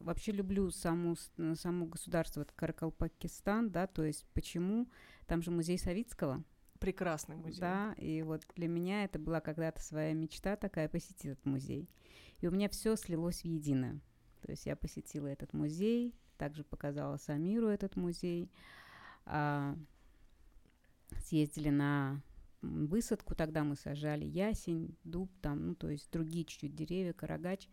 вообще 0.03 0.33
люблю 0.33 0.71
саму, 0.71 1.17
саму 1.55 1.87
государство, 1.87 2.47
Каракалпакистан, 2.57 3.71
да, 3.71 3.87
то 3.87 4.05
есть 4.05 4.27
почему, 4.35 4.89
там 5.27 5.43
же 5.43 5.51
музей 5.51 5.79
Савицкого. 5.79 6.45
Прекрасный 6.79 7.37
музей. 7.37 7.61
Да, 7.61 7.95
и 7.97 8.23
вот 8.23 8.45
для 8.57 8.69
меня 8.69 9.05
это 9.05 9.19
была 9.19 9.41
когда-то 9.41 9.81
своя 9.81 10.13
мечта 10.15 10.57
такая 10.57 10.89
посетить 10.89 11.27
этот 11.27 11.45
музей. 11.45 11.89
И 12.41 12.49
у 12.49 12.51
меня 12.51 12.69
все 12.69 12.97
слилось 12.97 13.43
в 13.43 13.45
единое. 13.45 14.01
То 14.41 14.51
есть 14.51 14.67
я 14.67 14.75
посетила 14.75 15.29
этот 15.29 15.53
музей, 15.53 16.15
также 16.37 16.65
показала 16.65 17.17
Самиру 17.19 17.69
этот 17.69 17.95
музей. 17.95 18.51
А, 19.25 19.77
съездили 21.19 21.69
на 21.69 22.21
высадку, 22.63 23.35
тогда 23.35 23.65
мы 23.65 23.77
сажали 23.77 24.25
ясень, 24.25 24.97
дуб, 25.05 25.31
там, 25.41 25.69
ну, 25.69 25.75
то 25.75 25.89
есть 25.89 26.11
другие 26.11 26.45
чуть-чуть 26.45 26.75
деревья, 26.75 27.13
карагач. 27.13 27.69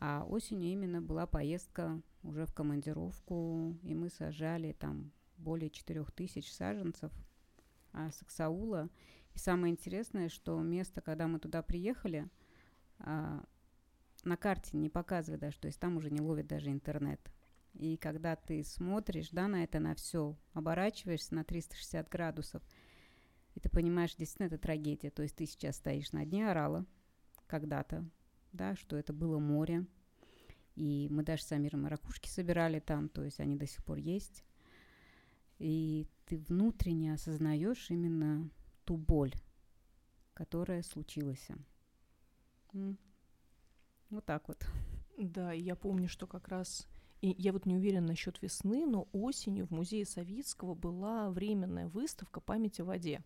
А 0.00 0.24
осенью 0.24 0.70
именно 0.70 1.02
была 1.02 1.26
поездка 1.26 2.00
уже 2.22 2.46
в 2.46 2.54
командировку, 2.54 3.76
и 3.82 3.94
мы 3.94 4.08
сажали 4.08 4.72
там 4.72 5.12
более 5.36 5.70
4000 5.70 6.50
саженцев 6.50 7.12
а, 7.92 8.10
саксаула. 8.10 8.88
И 9.34 9.38
самое 9.38 9.72
интересное, 9.72 10.30
что 10.30 10.58
место, 10.60 11.02
когда 11.02 11.28
мы 11.28 11.38
туда 11.38 11.62
приехали, 11.62 12.28
а, 12.98 13.44
на 14.24 14.36
карте 14.36 14.76
не 14.78 14.88
показывает 14.88 15.40
даже, 15.40 15.58
то 15.58 15.66
есть 15.66 15.78
там 15.78 15.96
уже 15.96 16.10
не 16.10 16.20
ловит 16.20 16.46
даже 16.46 16.70
интернет. 16.70 17.20
И 17.74 17.96
когда 17.98 18.36
ты 18.36 18.64
смотришь, 18.64 19.30
да, 19.30 19.48
на 19.48 19.62
это, 19.62 19.78
на 19.78 19.94
все, 19.94 20.36
оборачиваешься 20.54 21.34
на 21.34 21.44
360 21.44 22.08
градусов, 22.08 22.62
и 23.54 23.60
ты 23.60 23.68
понимаешь, 23.68 24.14
действительно, 24.14 24.46
это 24.46 24.58
трагедия. 24.58 25.10
То 25.10 25.22
есть 25.22 25.36
ты 25.36 25.46
сейчас 25.46 25.76
стоишь 25.76 26.12
на 26.12 26.24
дне 26.24 26.50
орала, 26.50 26.86
когда-то, 27.46 28.08
да, 28.52 28.76
что 28.76 28.96
это 28.96 29.12
было 29.12 29.38
море. 29.38 29.86
И 30.76 31.08
мы 31.10 31.22
даже 31.22 31.42
с 31.42 31.52
Амиром 31.52 31.86
ракушки 31.86 32.28
собирали 32.28 32.80
там, 32.80 33.08
то 33.08 33.22
есть 33.22 33.40
они 33.40 33.56
до 33.56 33.66
сих 33.66 33.84
пор 33.84 33.98
есть. 33.98 34.44
И 35.58 36.06
ты 36.26 36.38
внутренне 36.38 37.12
осознаешь 37.12 37.90
именно 37.90 38.48
ту 38.84 38.96
боль, 38.96 39.34
которая 40.32 40.82
случилась. 40.82 41.48
Вот 42.72 44.24
так 44.24 44.48
вот. 44.48 44.66
Да, 45.18 45.52
я 45.52 45.76
помню, 45.76 46.08
что 46.08 46.26
как 46.26 46.48
раз 46.48 46.88
и 47.20 47.34
я 47.36 47.52
вот 47.52 47.66
не 47.66 47.76
уверена 47.76 48.08
насчет 48.08 48.40
весны, 48.40 48.86
но 48.86 49.08
осенью 49.12 49.66
в 49.66 49.70
музее 49.70 50.06
Савицкого 50.06 50.74
была 50.74 51.30
временная 51.30 51.86
выставка 51.86 52.40
«Память 52.40 52.80
о 52.80 52.84
воде», 52.84 53.22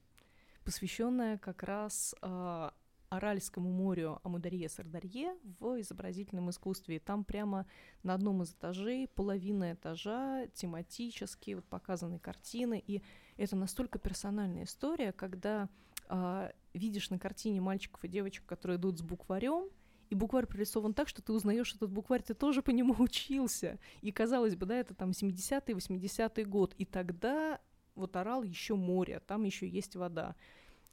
посвященная 0.64 1.38
как 1.38 1.62
раз 1.62 2.14
э, 2.20 2.70
Аральскому 3.08 3.70
морю 3.70 4.20
Амударье-Сардарье 4.24 5.36
в 5.60 5.80
изобразительном 5.80 6.50
искусстве. 6.50 7.00
Там 7.00 7.24
прямо 7.24 7.66
на 8.02 8.14
одном 8.14 8.42
из 8.42 8.52
этажей, 8.52 9.08
половина 9.08 9.72
этажа, 9.72 10.46
тематически 10.54 11.54
вот 11.54 11.64
показаны 11.64 12.18
картины. 12.18 12.82
И 12.86 13.02
это 13.36 13.56
настолько 13.56 13.98
персональная 13.98 14.64
история, 14.64 15.12
когда 15.12 15.68
э, 16.08 16.50
видишь 16.72 17.10
на 17.10 17.18
картине 17.18 17.60
мальчиков 17.60 18.04
и 18.04 18.08
девочек, 18.08 18.44
которые 18.46 18.78
идут 18.78 18.98
с 18.98 19.02
букварем, 19.02 19.70
и 20.10 20.14
букварь 20.14 20.46
прорисован 20.46 20.94
так, 20.94 21.08
что 21.08 21.22
ты 21.22 21.32
узнаешь 21.32 21.74
этот 21.74 21.90
букварь, 21.90 22.22
ты 22.22 22.34
тоже 22.34 22.62
по 22.62 22.70
нему 22.70 22.94
учился. 22.98 23.78
И 24.00 24.12
казалось 24.12 24.56
бы, 24.56 24.66
да, 24.66 24.76
это 24.76 24.94
там 24.94 25.10
70-й, 25.10 25.72
80-й 25.72 26.44
год. 26.44 26.74
И 26.78 26.84
тогда 26.84 27.60
вот 27.94 28.16
орал 28.16 28.42
еще 28.42 28.74
море, 28.74 29.20
там 29.20 29.44
еще 29.44 29.68
есть 29.68 29.96
вода. 29.96 30.36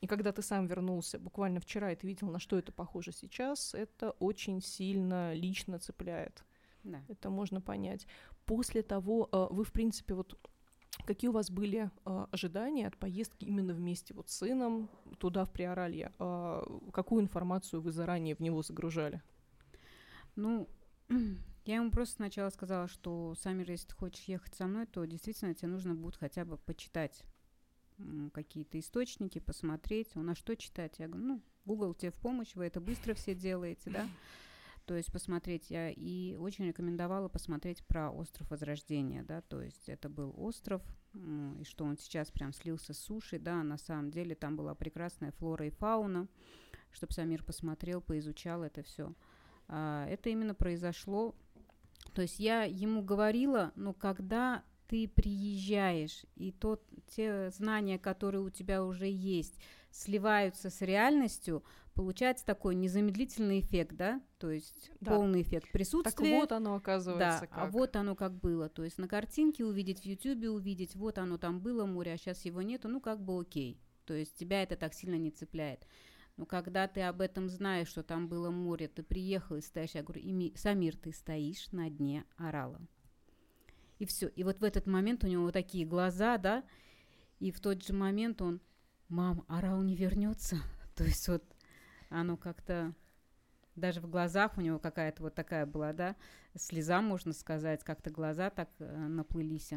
И 0.01 0.07
когда 0.07 0.31
ты 0.31 0.41
сам 0.41 0.65
вернулся 0.65 1.19
буквально 1.19 1.59
вчера, 1.59 1.91
и 1.91 1.95
ты 1.95 2.07
видел, 2.07 2.27
на 2.29 2.39
что 2.39 2.57
это 2.57 2.71
похоже 2.71 3.11
сейчас, 3.11 3.75
это 3.75 4.11
очень 4.19 4.61
сильно 4.61 5.33
лично 5.33 5.79
цепляет. 5.79 6.43
Да. 6.83 7.03
Это 7.07 7.29
можно 7.29 7.61
понять. 7.61 8.07
После 8.45 8.81
того, 8.81 9.29
э, 9.31 9.47
вы, 9.51 9.63
в 9.63 9.71
принципе, 9.71 10.15
вот 10.15 10.39
Какие 11.05 11.29
у 11.29 11.33
вас 11.33 11.49
были 11.49 11.89
э, 12.05 12.25
ожидания 12.31 12.85
от 12.85 12.97
поездки 12.97 13.45
именно 13.45 13.73
вместе 13.73 14.13
вот 14.13 14.29
с 14.29 14.37
сыном 14.37 14.89
туда, 15.19 15.45
в 15.45 15.51
Приоралье? 15.51 16.11
Э, 16.19 16.63
какую 16.91 17.23
информацию 17.23 17.81
вы 17.81 17.91
заранее 17.91 18.35
в 18.35 18.39
него 18.39 18.61
загружали? 18.61 19.21
Ну, 20.35 20.67
я 21.65 21.75
ему 21.75 21.91
просто 21.91 22.15
сначала 22.15 22.49
сказала, 22.49 22.87
что, 22.87 23.33
Самир, 23.35 23.71
если 23.71 23.87
ты 23.87 23.95
хочешь 23.95 24.25
ехать 24.25 24.53
со 24.53 24.67
мной, 24.67 24.85
то 24.85 25.05
действительно 25.05 25.55
тебе 25.55 25.69
нужно 25.69 25.95
будет 25.95 26.17
хотя 26.17 26.45
бы 26.45 26.57
почитать 26.57 27.23
какие-то 28.33 28.79
источники, 28.79 29.39
посмотреть. 29.39 30.15
Он, 30.15 30.29
а 30.29 30.35
что 30.35 30.55
читать? 30.55 30.99
Я 30.99 31.07
говорю, 31.07 31.25
ну, 31.25 31.41
Google 31.65 31.93
тебе 31.93 32.11
в 32.11 32.15
помощь, 32.15 32.55
вы 32.55 32.65
это 32.65 32.81
быстро 32.81 33.13
все 33.13 33.35
делаете, 33.35 33.89
да? 33.89 34.07
то 34.85 34.95
есть 34.95 35.11
посмотреть 35.11 35.69
я 35.69 35.89
и 35.89 36.35
очень 36.35 36.67
рекомендовала 36.67 37.29
посмотреть 37.29 37.85
про 37.85 38.11
остров 38.11 38.49
Возрождения, 38.49 39.23
да, 39.23 39.41
то 39.41 39.61
есть 39.61 39.87
это 39.87 40.09
был 40.09 40.33
остров, 40.37 40.81
и 41.13 41.63
что 41.63 41.85
он 41.85 41.97
сейчас 41.97 42.31
прям 42.31 42.51
слился 42.51 42.93
с 42.93 42.99
суши, 42.99 43.39
да, 43.39 43.63
на 43.63 43.77
самом 43.77 44.11
деле 44.11 44.35
там 44.35 44.55
была 44.55 44.75
прекрасная 44.75 45.31
флора 45.31 45.67
и 45.67 45.69
фауна, 45.69 46.27
чтобы 46.91 47.13
Самир 47.13 47.43
посмотрел, 47.43 48.01
поизучал 48.01 48.63
это 48.63 48.83
все. 48.83 49.13
А, 49.67 50.05
это 50.07 50.29
именно 50.29 50.55
произошло, 50.55 51.35
то 52.13 52.21
есть 52.21 52.39
я 52.39 52.63
ему 52.63 53.01
говорила, 53.01 53.71
но 53.75 53.93
когда 53.93 54.63
ты 54.91 55.07
приезжаешь, 55.07 56.25
и 56.35 56.51
тот, 56.51 56.83
те 57.07 57.49
знания, 57.51 57.97
которые 57.97 58.41
у 58.41 58.49
тебя 58.49 58.83
уже 58.83 59.07
есть, 59.07 59.57
сливаются 59.89 60.69
с 60.69 60.81
реальностью, 60.81 61.63
получается 61.93 62.45
такой 62.45 62.75
незамедлительный 62.75 63.61
эффект, 63.61 63.95
да, 63.95 64.21
то 64.37 64.51
есть 64.51 64.91
да. 64.99 65.15
полный 65.15 65.43
эффект 65.43 65.71
присутствия. 65.71 66.11
Так 66.11 66.41
вот 66.41 66.51
оно 66.51 66.75
оказывается. 66.75 67.19
Да, 67.19 67.37
а 67.37 67.47
как. 67.47 67.57
а 67.57 67.67
вот 67.67 67.95
оно 67.95 68.15
как 68.15 68.37
было, 68.37 68.67
то 68.67 68.83
есть 68.83 68.97
на 68.97 69.07
картинке 69.07 69.63
увидеть, 69.63 70.01
в 70.01 70.05
Ютубе 70.05 70.49
увидеть, 70.49 70.93
вот 70.97 71.17
оно 71.17 71.37
там 71.37 71.61
было 71.61 71.85
море, 71.85 72.11
а 72.11 72.17
сейчас 72.17 72.43
его 72.43 72.61
нету, 72.61 72.89
ну 72.89 72.99
как 72.99 73.23
бы 73.23 73.39
окей, 73.39 73.79
то 74.03 74.13
есть 74.13 74.35
тебя 74.35 74.61
это 74.61 74.75
так 74.75 74.93
сильно 74.93 75.15
не 75.15 75.31
цепляет. 75.31 75.87
Но 76.35 76.45
когда 76.45 76.89
ты 76.89 76.99
об 77.03 77.21
этом 77.21 77.47
знаешь, 77.47 77.87
что 77.87 78.03
там 78.03 78.27
было 78.27 78.49
море, 78.49 78.89
ты 78.89 79.03
приехал 79.03 79.55
и 79.55 79.61
стоишь, 79.61 79.91
я 79.91 80.03
говорю, 80.03 80.21
Ими, 80.21 80.51
Самир, 80.57 80.97
ты 80.97 81.13
стоишь 81.13 81.71
на 81.71 81.89
дне 81.89 82.25
орала. 82.35 82.81
И 84.01 84.05
все. 84.07 84.29
И 84.29 84.43
вот 84.43 84.59
в 84.59 84.63
этот 84.63 84.87
момент 84.87 85.23
у 85.23 85.27
него 85.27 85.43
вот 85.43 85.53
такие 85.53 85.85
глаза, 85.85 86.39
да, 86.39 86.63
И 87.39 87.51
в 87.51 87.59
тот 87.59 87.83
же 87.83 87.93
момент 87.93 88.41
он, 88.41 88.59
мам, 89.09 89.45
орал 89.47 89.83
не 89.83 89.95
вернется. 89.95 90.57
То 90.95 91.03
есть 91.03 91.27
вот 91.27 91.43
оно 92.09 92.35
как-то 92.35 92.95
даже 93.75 94.01
в 94.01 94.09
глазах 94.09 94.57
у 94.57 94.61
него 94.61 94.79
какая-то 94.79 95.21
вот 95.21 95.35
такая 95.35 95.67
была, 95.67 95.93
да, 95.93 96.15
слеза, 96.55 96.99
можно 96.99 97.31
сказать, 97.31 97.83
как-то 97.83 98.09
глаза 98.09 98.49
так 98.49 98.71
э, 98.79 99.07
наплылись, 99.07 99.71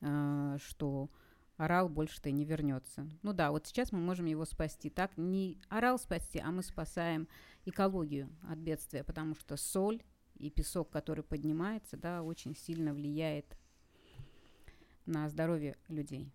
э, 0.00 0.56
что 0.62 1.10
орал 1.56 1.88
больше-то 1.88 2.28
и 2.28 2.32
не 2.32 2.44
вернется. 2.44 3.08
Ну 3.22 3.32
да, 3.32 3.50
вот 3.50 3.66
сейчас 3.66 3.90
мы 3.90 3.98
можем 3.98 4.26
его 4.26 4.44
спасти. 4.44 4.90
Так, 4.90 5.16
не 5.16 5.58
орал 5.68 5.98
спасти, 5.98 6.38
а 6.38 6.52
мы 6.52 6.62
спасаем 6.62 7.26
экологию 7.64 8.28
от 8.48 8.58
бедствия, 8.58 9.02
потому 9.02 9.34
что 9.34 9.56
соль 9.56 10.04
и 10.36 10.50
песок, 10.50 10.90
который 10.90 11.24
поднимается, 11.24 11.96
да, 11.96 12.22
очень 12.22 12.54
сильно 12.54 12.92
влияет 12.92 13.56
на 15.06 15.28
здоровье 15.28 15.76
людей. 15.88 16.32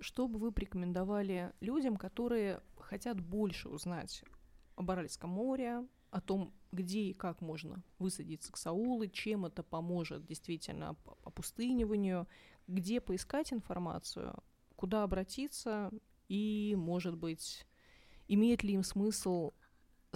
Что 0.00 0.28
бы 0.28 0.38
вы 0.38 0.52
порекомендовали 0.52 1.52
людям, 1.60 1.96
которые 1.96 2.60
хотят 2.78 3.20
больше 3.20 3.68
узнать 3.68 4.22
об 4.74 4.90
Аральском 4.90 5.30
море, 5.30 5.86
о 6.10 6.20
том, 6.20 6.52
где 6.72 7.00
и 7.00 7.12
как 7.14 7.40
можно 7.40 7.82
высадить 7.98 8.42
саксаулы, 8.42 9.08
чем 9.08 9.46
это 9.46 9.62
поможет 9.62 10.24
действительно 10.24 10.96
опустыниванию, 11.24 12.28
где 12.66 13.00
поискать 13.00 13.52
информацию, 13.52 14.34
куда 14.76 15.02
обратиться 15.02 15.90
и, 16.28 16.74
может 16.76 17.16
быть, 17.16 17.66
имеет 18.28 18.62
ли 18.62 18.74
им 18.74 18.82
смысл 18.82 19.52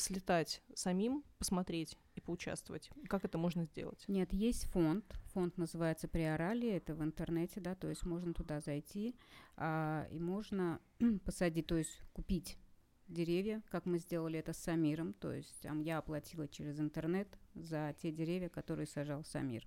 слетать 0.01 0.62
самим, 0.74 1.24
посмотреть 1.38 1.96
и 2.14 2.20
поучаствовать? 2.20 2.90
Как 3.09 3.24
это 3.24 3.38
можно 3.38 3.64
сделать? 3.64 4.05
Нет, 4.09 4.32
есть 4.32 4.64
фонд. 4.64 5.05
Фонд 5.32 5.57
называется 5.57 6.09
Приорали, 6.09 6.68
это 6.68 6.94
в 6.94 7.03
интернете, 7.03 7.61
да, 7.61 7.74
то 7.74 7.88
есть 7.88 8.05
можно 8.05 8.34
туда 8.34 8.61
зайти 8.61 9.14
а, 9.57 10.07
и 10.11 10.18
можно 10.18 10.80
посадить, 11.24 11.66
то 11.66 11.76
есть 11.76 12.01
купить 12.12 12.59
деревья, 13.07 13.62
как 13.70 13.86
мы 13.86 13.98
сделали 13.98 14.38
это 14.38 14.53
с 14.53 14.59
Самиром, 14.59 15.12
то 15.12 15.32
есть 15.32 15.64
а, 15.64 15.74
я 15.76 15.98
оплатила 15.98 16.48
через 16.48 16.80
интернет 16.80 17.28
за 17.55 17.94
те 18.01 18.11
деревья, 18.11 18.48
которые 18.48 18.86
сажал 18.86 19.24
Самир. 19.24 19.64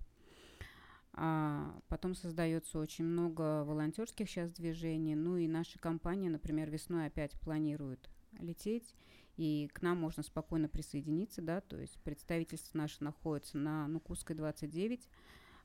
А 1.15 1.79
потом 1.89 2.15
создается 2.15 2.79
очень 2.79 3.05
много 3.05 3.63
волонтерских 3.63 4.27
сейчас 4.27 4.51
движений. 4.51 5.13
Ну 5.13 5.37
и 5.37 5.47
наша 5.47 5.77
компания, 5.77 6.29
например, 6.29 6.71
весной 6.71 7.05
опять 7.05 7.39
планирует 7.39 8.09
лететь 8.39 8.95
и 9.35 9.69
к 9.73 9.81
нам 9.81 9.99
можно 9.99 10.23
спокойно 10.23 10.67
присоединиться, 10.67 11.41
да, 11.41 11.61
то 11.61 11.77
есть 11.77 11.97
представительство 12.03 12.77
наше 12.77 13.03
находится 13.03 13.57
на 13.57 13.87
Нукусской 13.87 14.35
29, 14.35 15.09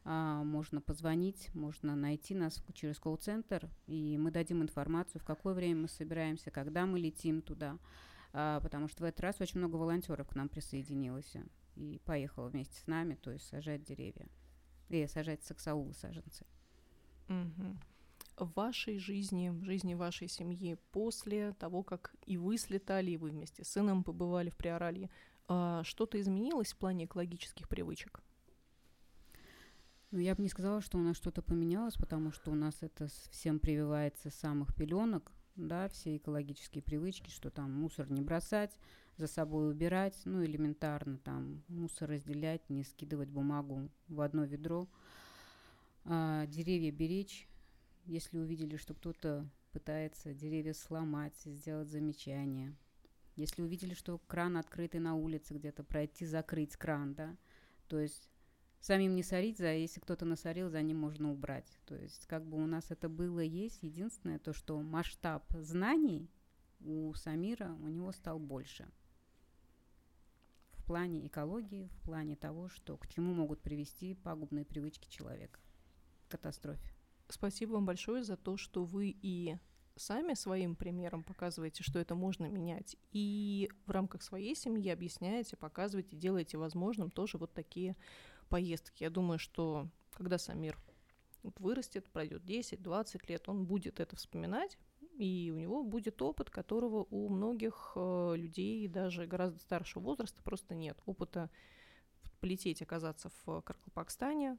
а, 0.05 0.43
можно 0.43 0.81
позвонить, 0.81 1.55
можно 1.55 1.95
найти 1.95 2.35
нас 2.35 2.63
через 2.73 2.99
колл-центр, 2.99 3.69
и 3.87 4.17
мы 4.19 4.31
дадим 4.31 4.63
информацию, 4.63 5.21
в 5.21 5.25
какое 5.25 5.55
время 5.55 5.83
мы 5.83 5.89
собираемся, 5.89 6.51
когда 6.51 6.87
мы 6.87 6.99
летим 6.99 7.43
туда, 7.43 7.79
а, 8.33 8.61
потому 8.61 8.89
что 8.89 9.03
в 9.03 9.07
этот 9.07 9.21
раз 9.21 9.41
очень 9.41 9.59
много 9.59 9.77
волонтеров 9.77 10.29
к 10.29 10.35
нам 10.35 10.49
присоединилось 10.49 11.37
и 11.77 12.01
поехало 12.05 12.49
вместе 12.49 12.81
с 12.81 12.87
нами, 12.87 13.17
то 13.17 13.31
есть 13.31 13.47
сажать 13.47 13.85
деревья, 13.85 14.29
и 14.89 15.07
сажать 15.07 15.45
саксаулы, 15.45 15.93
саженцы. 15.93 16.47
Угу 17.29 17.77
в 18.39 18.53
вашей 18.55 18.99
жизни, 18.99 19.51
в 19.51 19.65
жизни 19.65 19.95
вашей 19.95 20.29
семьи 20.29 20.77
после 20.93 21.53
того, 21.55 21.83
как 21.83 22.15
и 22.27 22.37
вы 22.37 22.59
слетали, 22.59 23.11
и 23.13 23.17
вы 23.17 23.31
вместе 23.31 23.65
с 23.65 23.69
сыном 23.69 24.05
побывали 24.05 24.51
в 24.51 24.57
Приоралье, 24.57 25.11
а, 25.49 25.83
что-то 25.85 26.21
изменилось 26.21 26.73
в 26.73 26.77
плане 26.77 27.07
экологических 27.07 27.69
привычек? 27.69 28.21
Ну, 30.11 30.21
я 30.21 30.35
бы 30.35 30.43
не 30.43 30.49
сказала, 30.49 30.81
что 30.81 30.99
у 30.99 31.03
нас 31.03 31.17
что-то 31.17 31.43
поменялось, 31.43 31.95
потому 31.95 32.33
что 32.33 32.51
у 32.51 32.55
нас 32.55 32.77
это 32.81 33.09
всем 33.31 33.59
прививается 33.59 34.31
с 34.31 34.35
самых 34.35 34.75
пеленок, 34.75 35.33
да, 35.57 35.89
все 35.89 36.17
экологические 36.17 36.83
привычки, 36.83 37.31
что 37.31 37.51
там 37.51 37.73
мусор 37.73 38.11
не 38.11 38.23
бросать, 38.23 38.79
за 39.17 39.27
собой 39.27 39.71
убирать, 39.71 40.19
ну, 40.25 40.45
элементарно 40.45 41.19
там 41.19 41.63
мусор 41.69 42.11
разделять, 42.11 42.71
не 42.71 42.85
скидывать 42.85 43.29
бумагу 43.29 43.91
в 44.07 44.21
одно 44.21 44.45
ведро, 44.45 44.89
а, 46.05 46.47
деревья 46.47 46.93
беречь, 46.93 47.48
если 48.09 48.39
увидели, 48.39 48.77
что 48.77 48.95
кто-то 48.95 49.47
пытается 49.71 50.33
деревья 50.33 50.73
сломать, 50.73 51.37
сделать 51.45 51.89
замечание. 51.89 52.75
Если 53.37 53.63
увидели, 53.63 53.95
что 53.95 54.19
кран 54.19 54.57
открытый 54.57 54.99
на 54.99 55.15
улице 55.15 55.55
где-то, 55.55 55.85
пройти, 55.85 56.27
закрыть 56.27 56.77
кран, 56.77 57.15
да, 57.15 57.37
то 57.87 58.01
есть 58.01 58.31
самим 58.81 59.15
не 59.15 59.23
сорить, 59.23 59.59
за, 59.59 59.73
если 59.75 60.01
кто-то 60.01 60.25
насорил, 60.25 60.71
за 60.71 60.83
ним 60.83 60.99
можно 60.99 61.31
убрать. 61.31 61.79
То 61.85 61.95
есть 61.95 62.27
как 62.27 62.45
бы 62.45 62.57
у 62.57 62.67
нас 62.67 62.91
это 62.91 63.09
было, 63.09 63.41
есть. 63.41 63.83
Единственное 63.83 64.39
то, 64.39 64.53
что 64.53 64.81
масштаб 64.81 65.45
знаний 65.53 66.31
у 66.81 67.13
Самира, 67.15 67.77
у 67.83 67.89
него 67.89 68.11
стал 68.13 68.39
больше. 68.39 68.89
В 70.73 70.85
плане 70.85 71.27
экологии, 71.27 71.89
в 71.89 72.01
плане 72.01 72.37
того, 72.37 72.71
что 72.71 72.97
к 72.97 73.07
чему 73.07 73.35
могут 73.35 73.61
привести 73.61 74.15
пагубные 74.15 74.65
привычки 74.65 75.09
человека. 75.11 75.61
Катастрофе. 76.29 76.98
Спасибо 77.29 77.73
вам 77.73 77.87
большое 77.87 78.25
за 78.25 78.37
то, 78.37 78.57
что 78.57 78.85
вы 78.85 79.15
и 79.21 79.57
сами 79.97 80.35
своим 80.35 80.77
примером 80.77 81.23
показываете, 81.23 81.83
что 81.83 81.99
это 81.99 82.15
можно 82.15 82.47
менять, 82.47 82.97
и 83.13 83.71
в 83.87 83.91
рамках 83.91 84.23
своей 84.23 84.55
семьи 84.55 84.89
объясняете, 84.91 85.57
показываете, 85.57 86.17
делаете 86.17 86.57
возможным 86.57 87.11
тоже 87.11 87.37
вот 87.37 87.53
такие 87.53 87.97
поездки. 88.49 89.03
Я 89.03 89.11
думаю, 89.11 89.39
что 89.39 89.89
когда 90.13 90.39
Самир 90.39 90.79
вырастет, 91.43 92.09
пройдет 92.11 92.45
10-20 92.45 93.21
лет, 93.29 93.49
он 93.49 93.67
будет 93.67 94.01
это 94.01 94.17
вспоминать, 94.17 94.79
и 95.19 95.53
у 95.55 95.59
него 95.59 95.83
будет 95.83 96.23
опыт, 96.23 96.51
которого 96.51 97.07
у 97.11 97.29
многих 97.29 97.93
э, 97.97 98.35
людей, 98.37 98.87
даже 98.89 99.27
гораздо 99.27 99.59
старшего 99.59 100.03
возраста, 100.03 100.43
просто 100.43 100.75
нет. 100.75 100.99
Опыта 101.07 101.51
полететь, 102.41 102.83
оказаться 102.83 103.31
в 103.45 103.63
Каркалпакстане, 103.63 104.59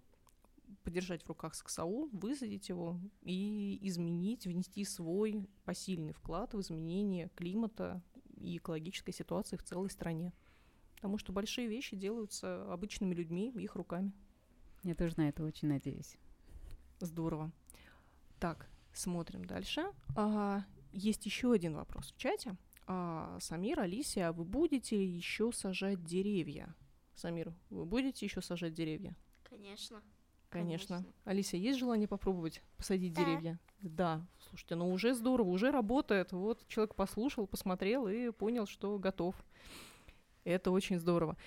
подержать 0.84 1.24
в 1.24 1.28
руках 1.28 1.56
саксаул, 1.56 2.10
высадить 2.12 2.70
его 2.70 3.00
и 3.22 3.80
изменить, 3.82 4.46
внести 4.46 4.84
свой 4.86 5.48
посильный 5.66 6.14
вклад 6.14 6.54
в 6.54 6.62
изменение 6.62 7.30
климата 7.36 8.02
и 8.36 8.58
экологической 8.58 9.12
ситуации 9.12 9.58
в 9.58 9.64
целой 9.64 9.90
стране. 9.90 10.34
Потому 10.96 11.18
что 11.18 11.32
большие 11.32 11.68
вещи 11.68 11.96
делаются 11.96 12.72
обычными 12.72 13.14
людьми, 13.14 13.52
их 13.56 13.76
руками. 13.76 14.12
Я 14.84 14.96
тоже 14.96 15.14
на 15.18 15.30
это 15.30 15.44
очень 15.44 15.68
надеюсь. 15.68 16.18
Здорово. 17.00 17.52
Так, 18.40 18.70
смотрим 18.94 19.46
дальше. 19.46 19.86
А, 20.16 20.64
есть 20.92 21.26
еще 21.26 21.52
один 21.52 21.76
вопрос 21.76 22.12
в 22.12 22.18
чате. 22.18 22.58
А, 22.88 23.38
Самир, 23.40 23.80
Алисия, 23.80 24.30
а 24.30 24.34
вы 24.34 24.44
будете 24.44 25.06
еще 25.06 25.52
сажать 25.52 26.04
деревья? 26.04 26.76
Самир, 27.16 27.54
вы 27.70 27.86
будете 27.86 28.26
еще 28.26 28.42
сажать 28.42 28.74
деревья? 28.74 29.16
Конечно. 29.44 30.02
Конечно. 30.50 30.98
Конечно. 30.98 31.14
Алисия, 31.26 31.60
есть 31.60 31.80
желание 31.80 32.08
попробовать 32.08 32.62
посадить 32.78 33.14
да. 33.14 33.24
деревья? 33.24 33.60
Да. 33.82 34.26
Слушайте, 34.50 34.76
ну 34.76 34.92
уже 34.92 35.14
здорово, 35.14 35.50
уже 35.50 35.72
работает. 35.72 36.32
Вот 36.32 36.68
человек 36.68 36.96
послушал, 36.96 37.48
посмотрел 37.48 38.08
и 38.08 38.32
понял, 38.32 38.66
что 38.66 38.98
готов. 38.98 39.36
Это 40.44 40.72
очень 40.72 41.00
здорово. 41.00 41.38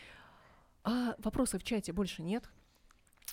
А 0.85 1.15
вопросов 1.19 1.63
в 1.63 1.65
чате 1.65 1.93
больше 1.93 2.23
нет. 2.23 2.49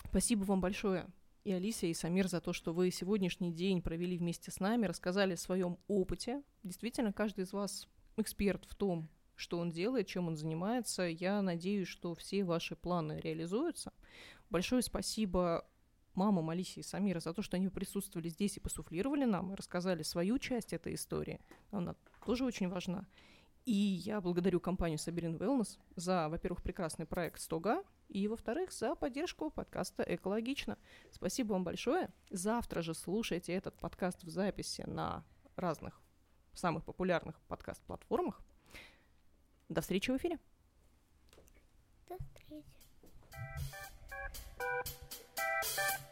Спасибо 0.10 0.44
вам 0.44 0.62
большое, 0.62 1.08
и 1.44 1.52
Алисия, 1.52 1.90
и 1.90 1.94
Самир, 1.94 2.28
за 2.28 2.42
то, 2.42 2.54
что 2.54 2.74
вы 2.74 2.92
сегодняшний 2.92 3.52
день 3.52 3.82
провели 3.82 4.18
вместе 4.18 4.52
с 4.52 4.60
нами, 4.60 4.86
рассказали 4.86 5.34
о 5.34 5.38
своем 5.38 5.78
опыте. 5.88 6.44
Действительно, 6.64 7.14
каждый 7.14 7.44
из 7.44 7.54
вас 7.54 7.88
эксперт 8.18 8.66
в 8.66 8.76
том, 8.76 9.10
что 9.36 9.58
он 9.58 9.72
делает, 9.72 10.08
чем 10.08 10.28
он 10.28 10.36
занимается. 10.36 11.04
Я 11.04 11.42
надеюсь, 11.42 11.88
что 11.88 12.14
все 12.14 12.44
ваши 12.44 12.76
планы 12.76 13.20
реализуются. 13.24 13.94
Большое 14.50 14.82
спасибо 14.82 15.66
мамам 16.16 16.50
Алисе 16.50 16.82
и 16.82 16.84
Самира 16.84 17.20
за 17.20 17.34
то, 17.34 17.42
что 17.42 17.58
они 17.58 17.70
присутствовали 17.70 18.30
здесь 18.30 18.58
и 18.58 18.60
посуфлировали 18.60 19.26
нам, 19.26 19.54
и 19.54 19.56
рассказали 19.56 20.04
свою 20.04 20.38
часть 20.40 20.74
этой 20.74 20.96
истории. 20.96 21.40
Она 21.72 21.96
тоже 22.26 22.46
очень 22.46 22.70
важна. 22.70 23.06
И 23.66 23.74
я 23.74 24.20
благодарю 24.22 24.60
компанию 24.60 24.98
Sabrin 24.98 25.38
Wellness 25.38 25.78
за, 25.96 26.28
во-первых, 26.30 26.64
прекрасный 26.64 27.06
проект 27.06 27.40
«Стога», 27.40 27.84
и, 28.08 28.28
во-вторых, 28.28 28.72
за 28.74 28.96
поддержку 28.96 29.52
подкаста 29.52 30.04
«Экологично». 30.04 30.80
Спасибо 31.12 31.54
вам 31.54 31.64
большое. 31.64 32.10
Завтра 32.32 32.82
же 32.82 32.96
слушайте 32.96 33.54
этот 33.54 33.76
подкаст 33.78 34.24
в 34.24 34.30
записи 34.30 34.82
на 34.88 35.24
разных 35.56 36.02
самых 36.54 36.84
популярных 36.84 37.40
подкаст-платформах. 37.48 38.42
До 39.70 39.82
встречи 39.82 40.10
в 40.10 40.18
эфире. 40.18 40.40
Thank 44.60 44.88
you. 46.02 46.09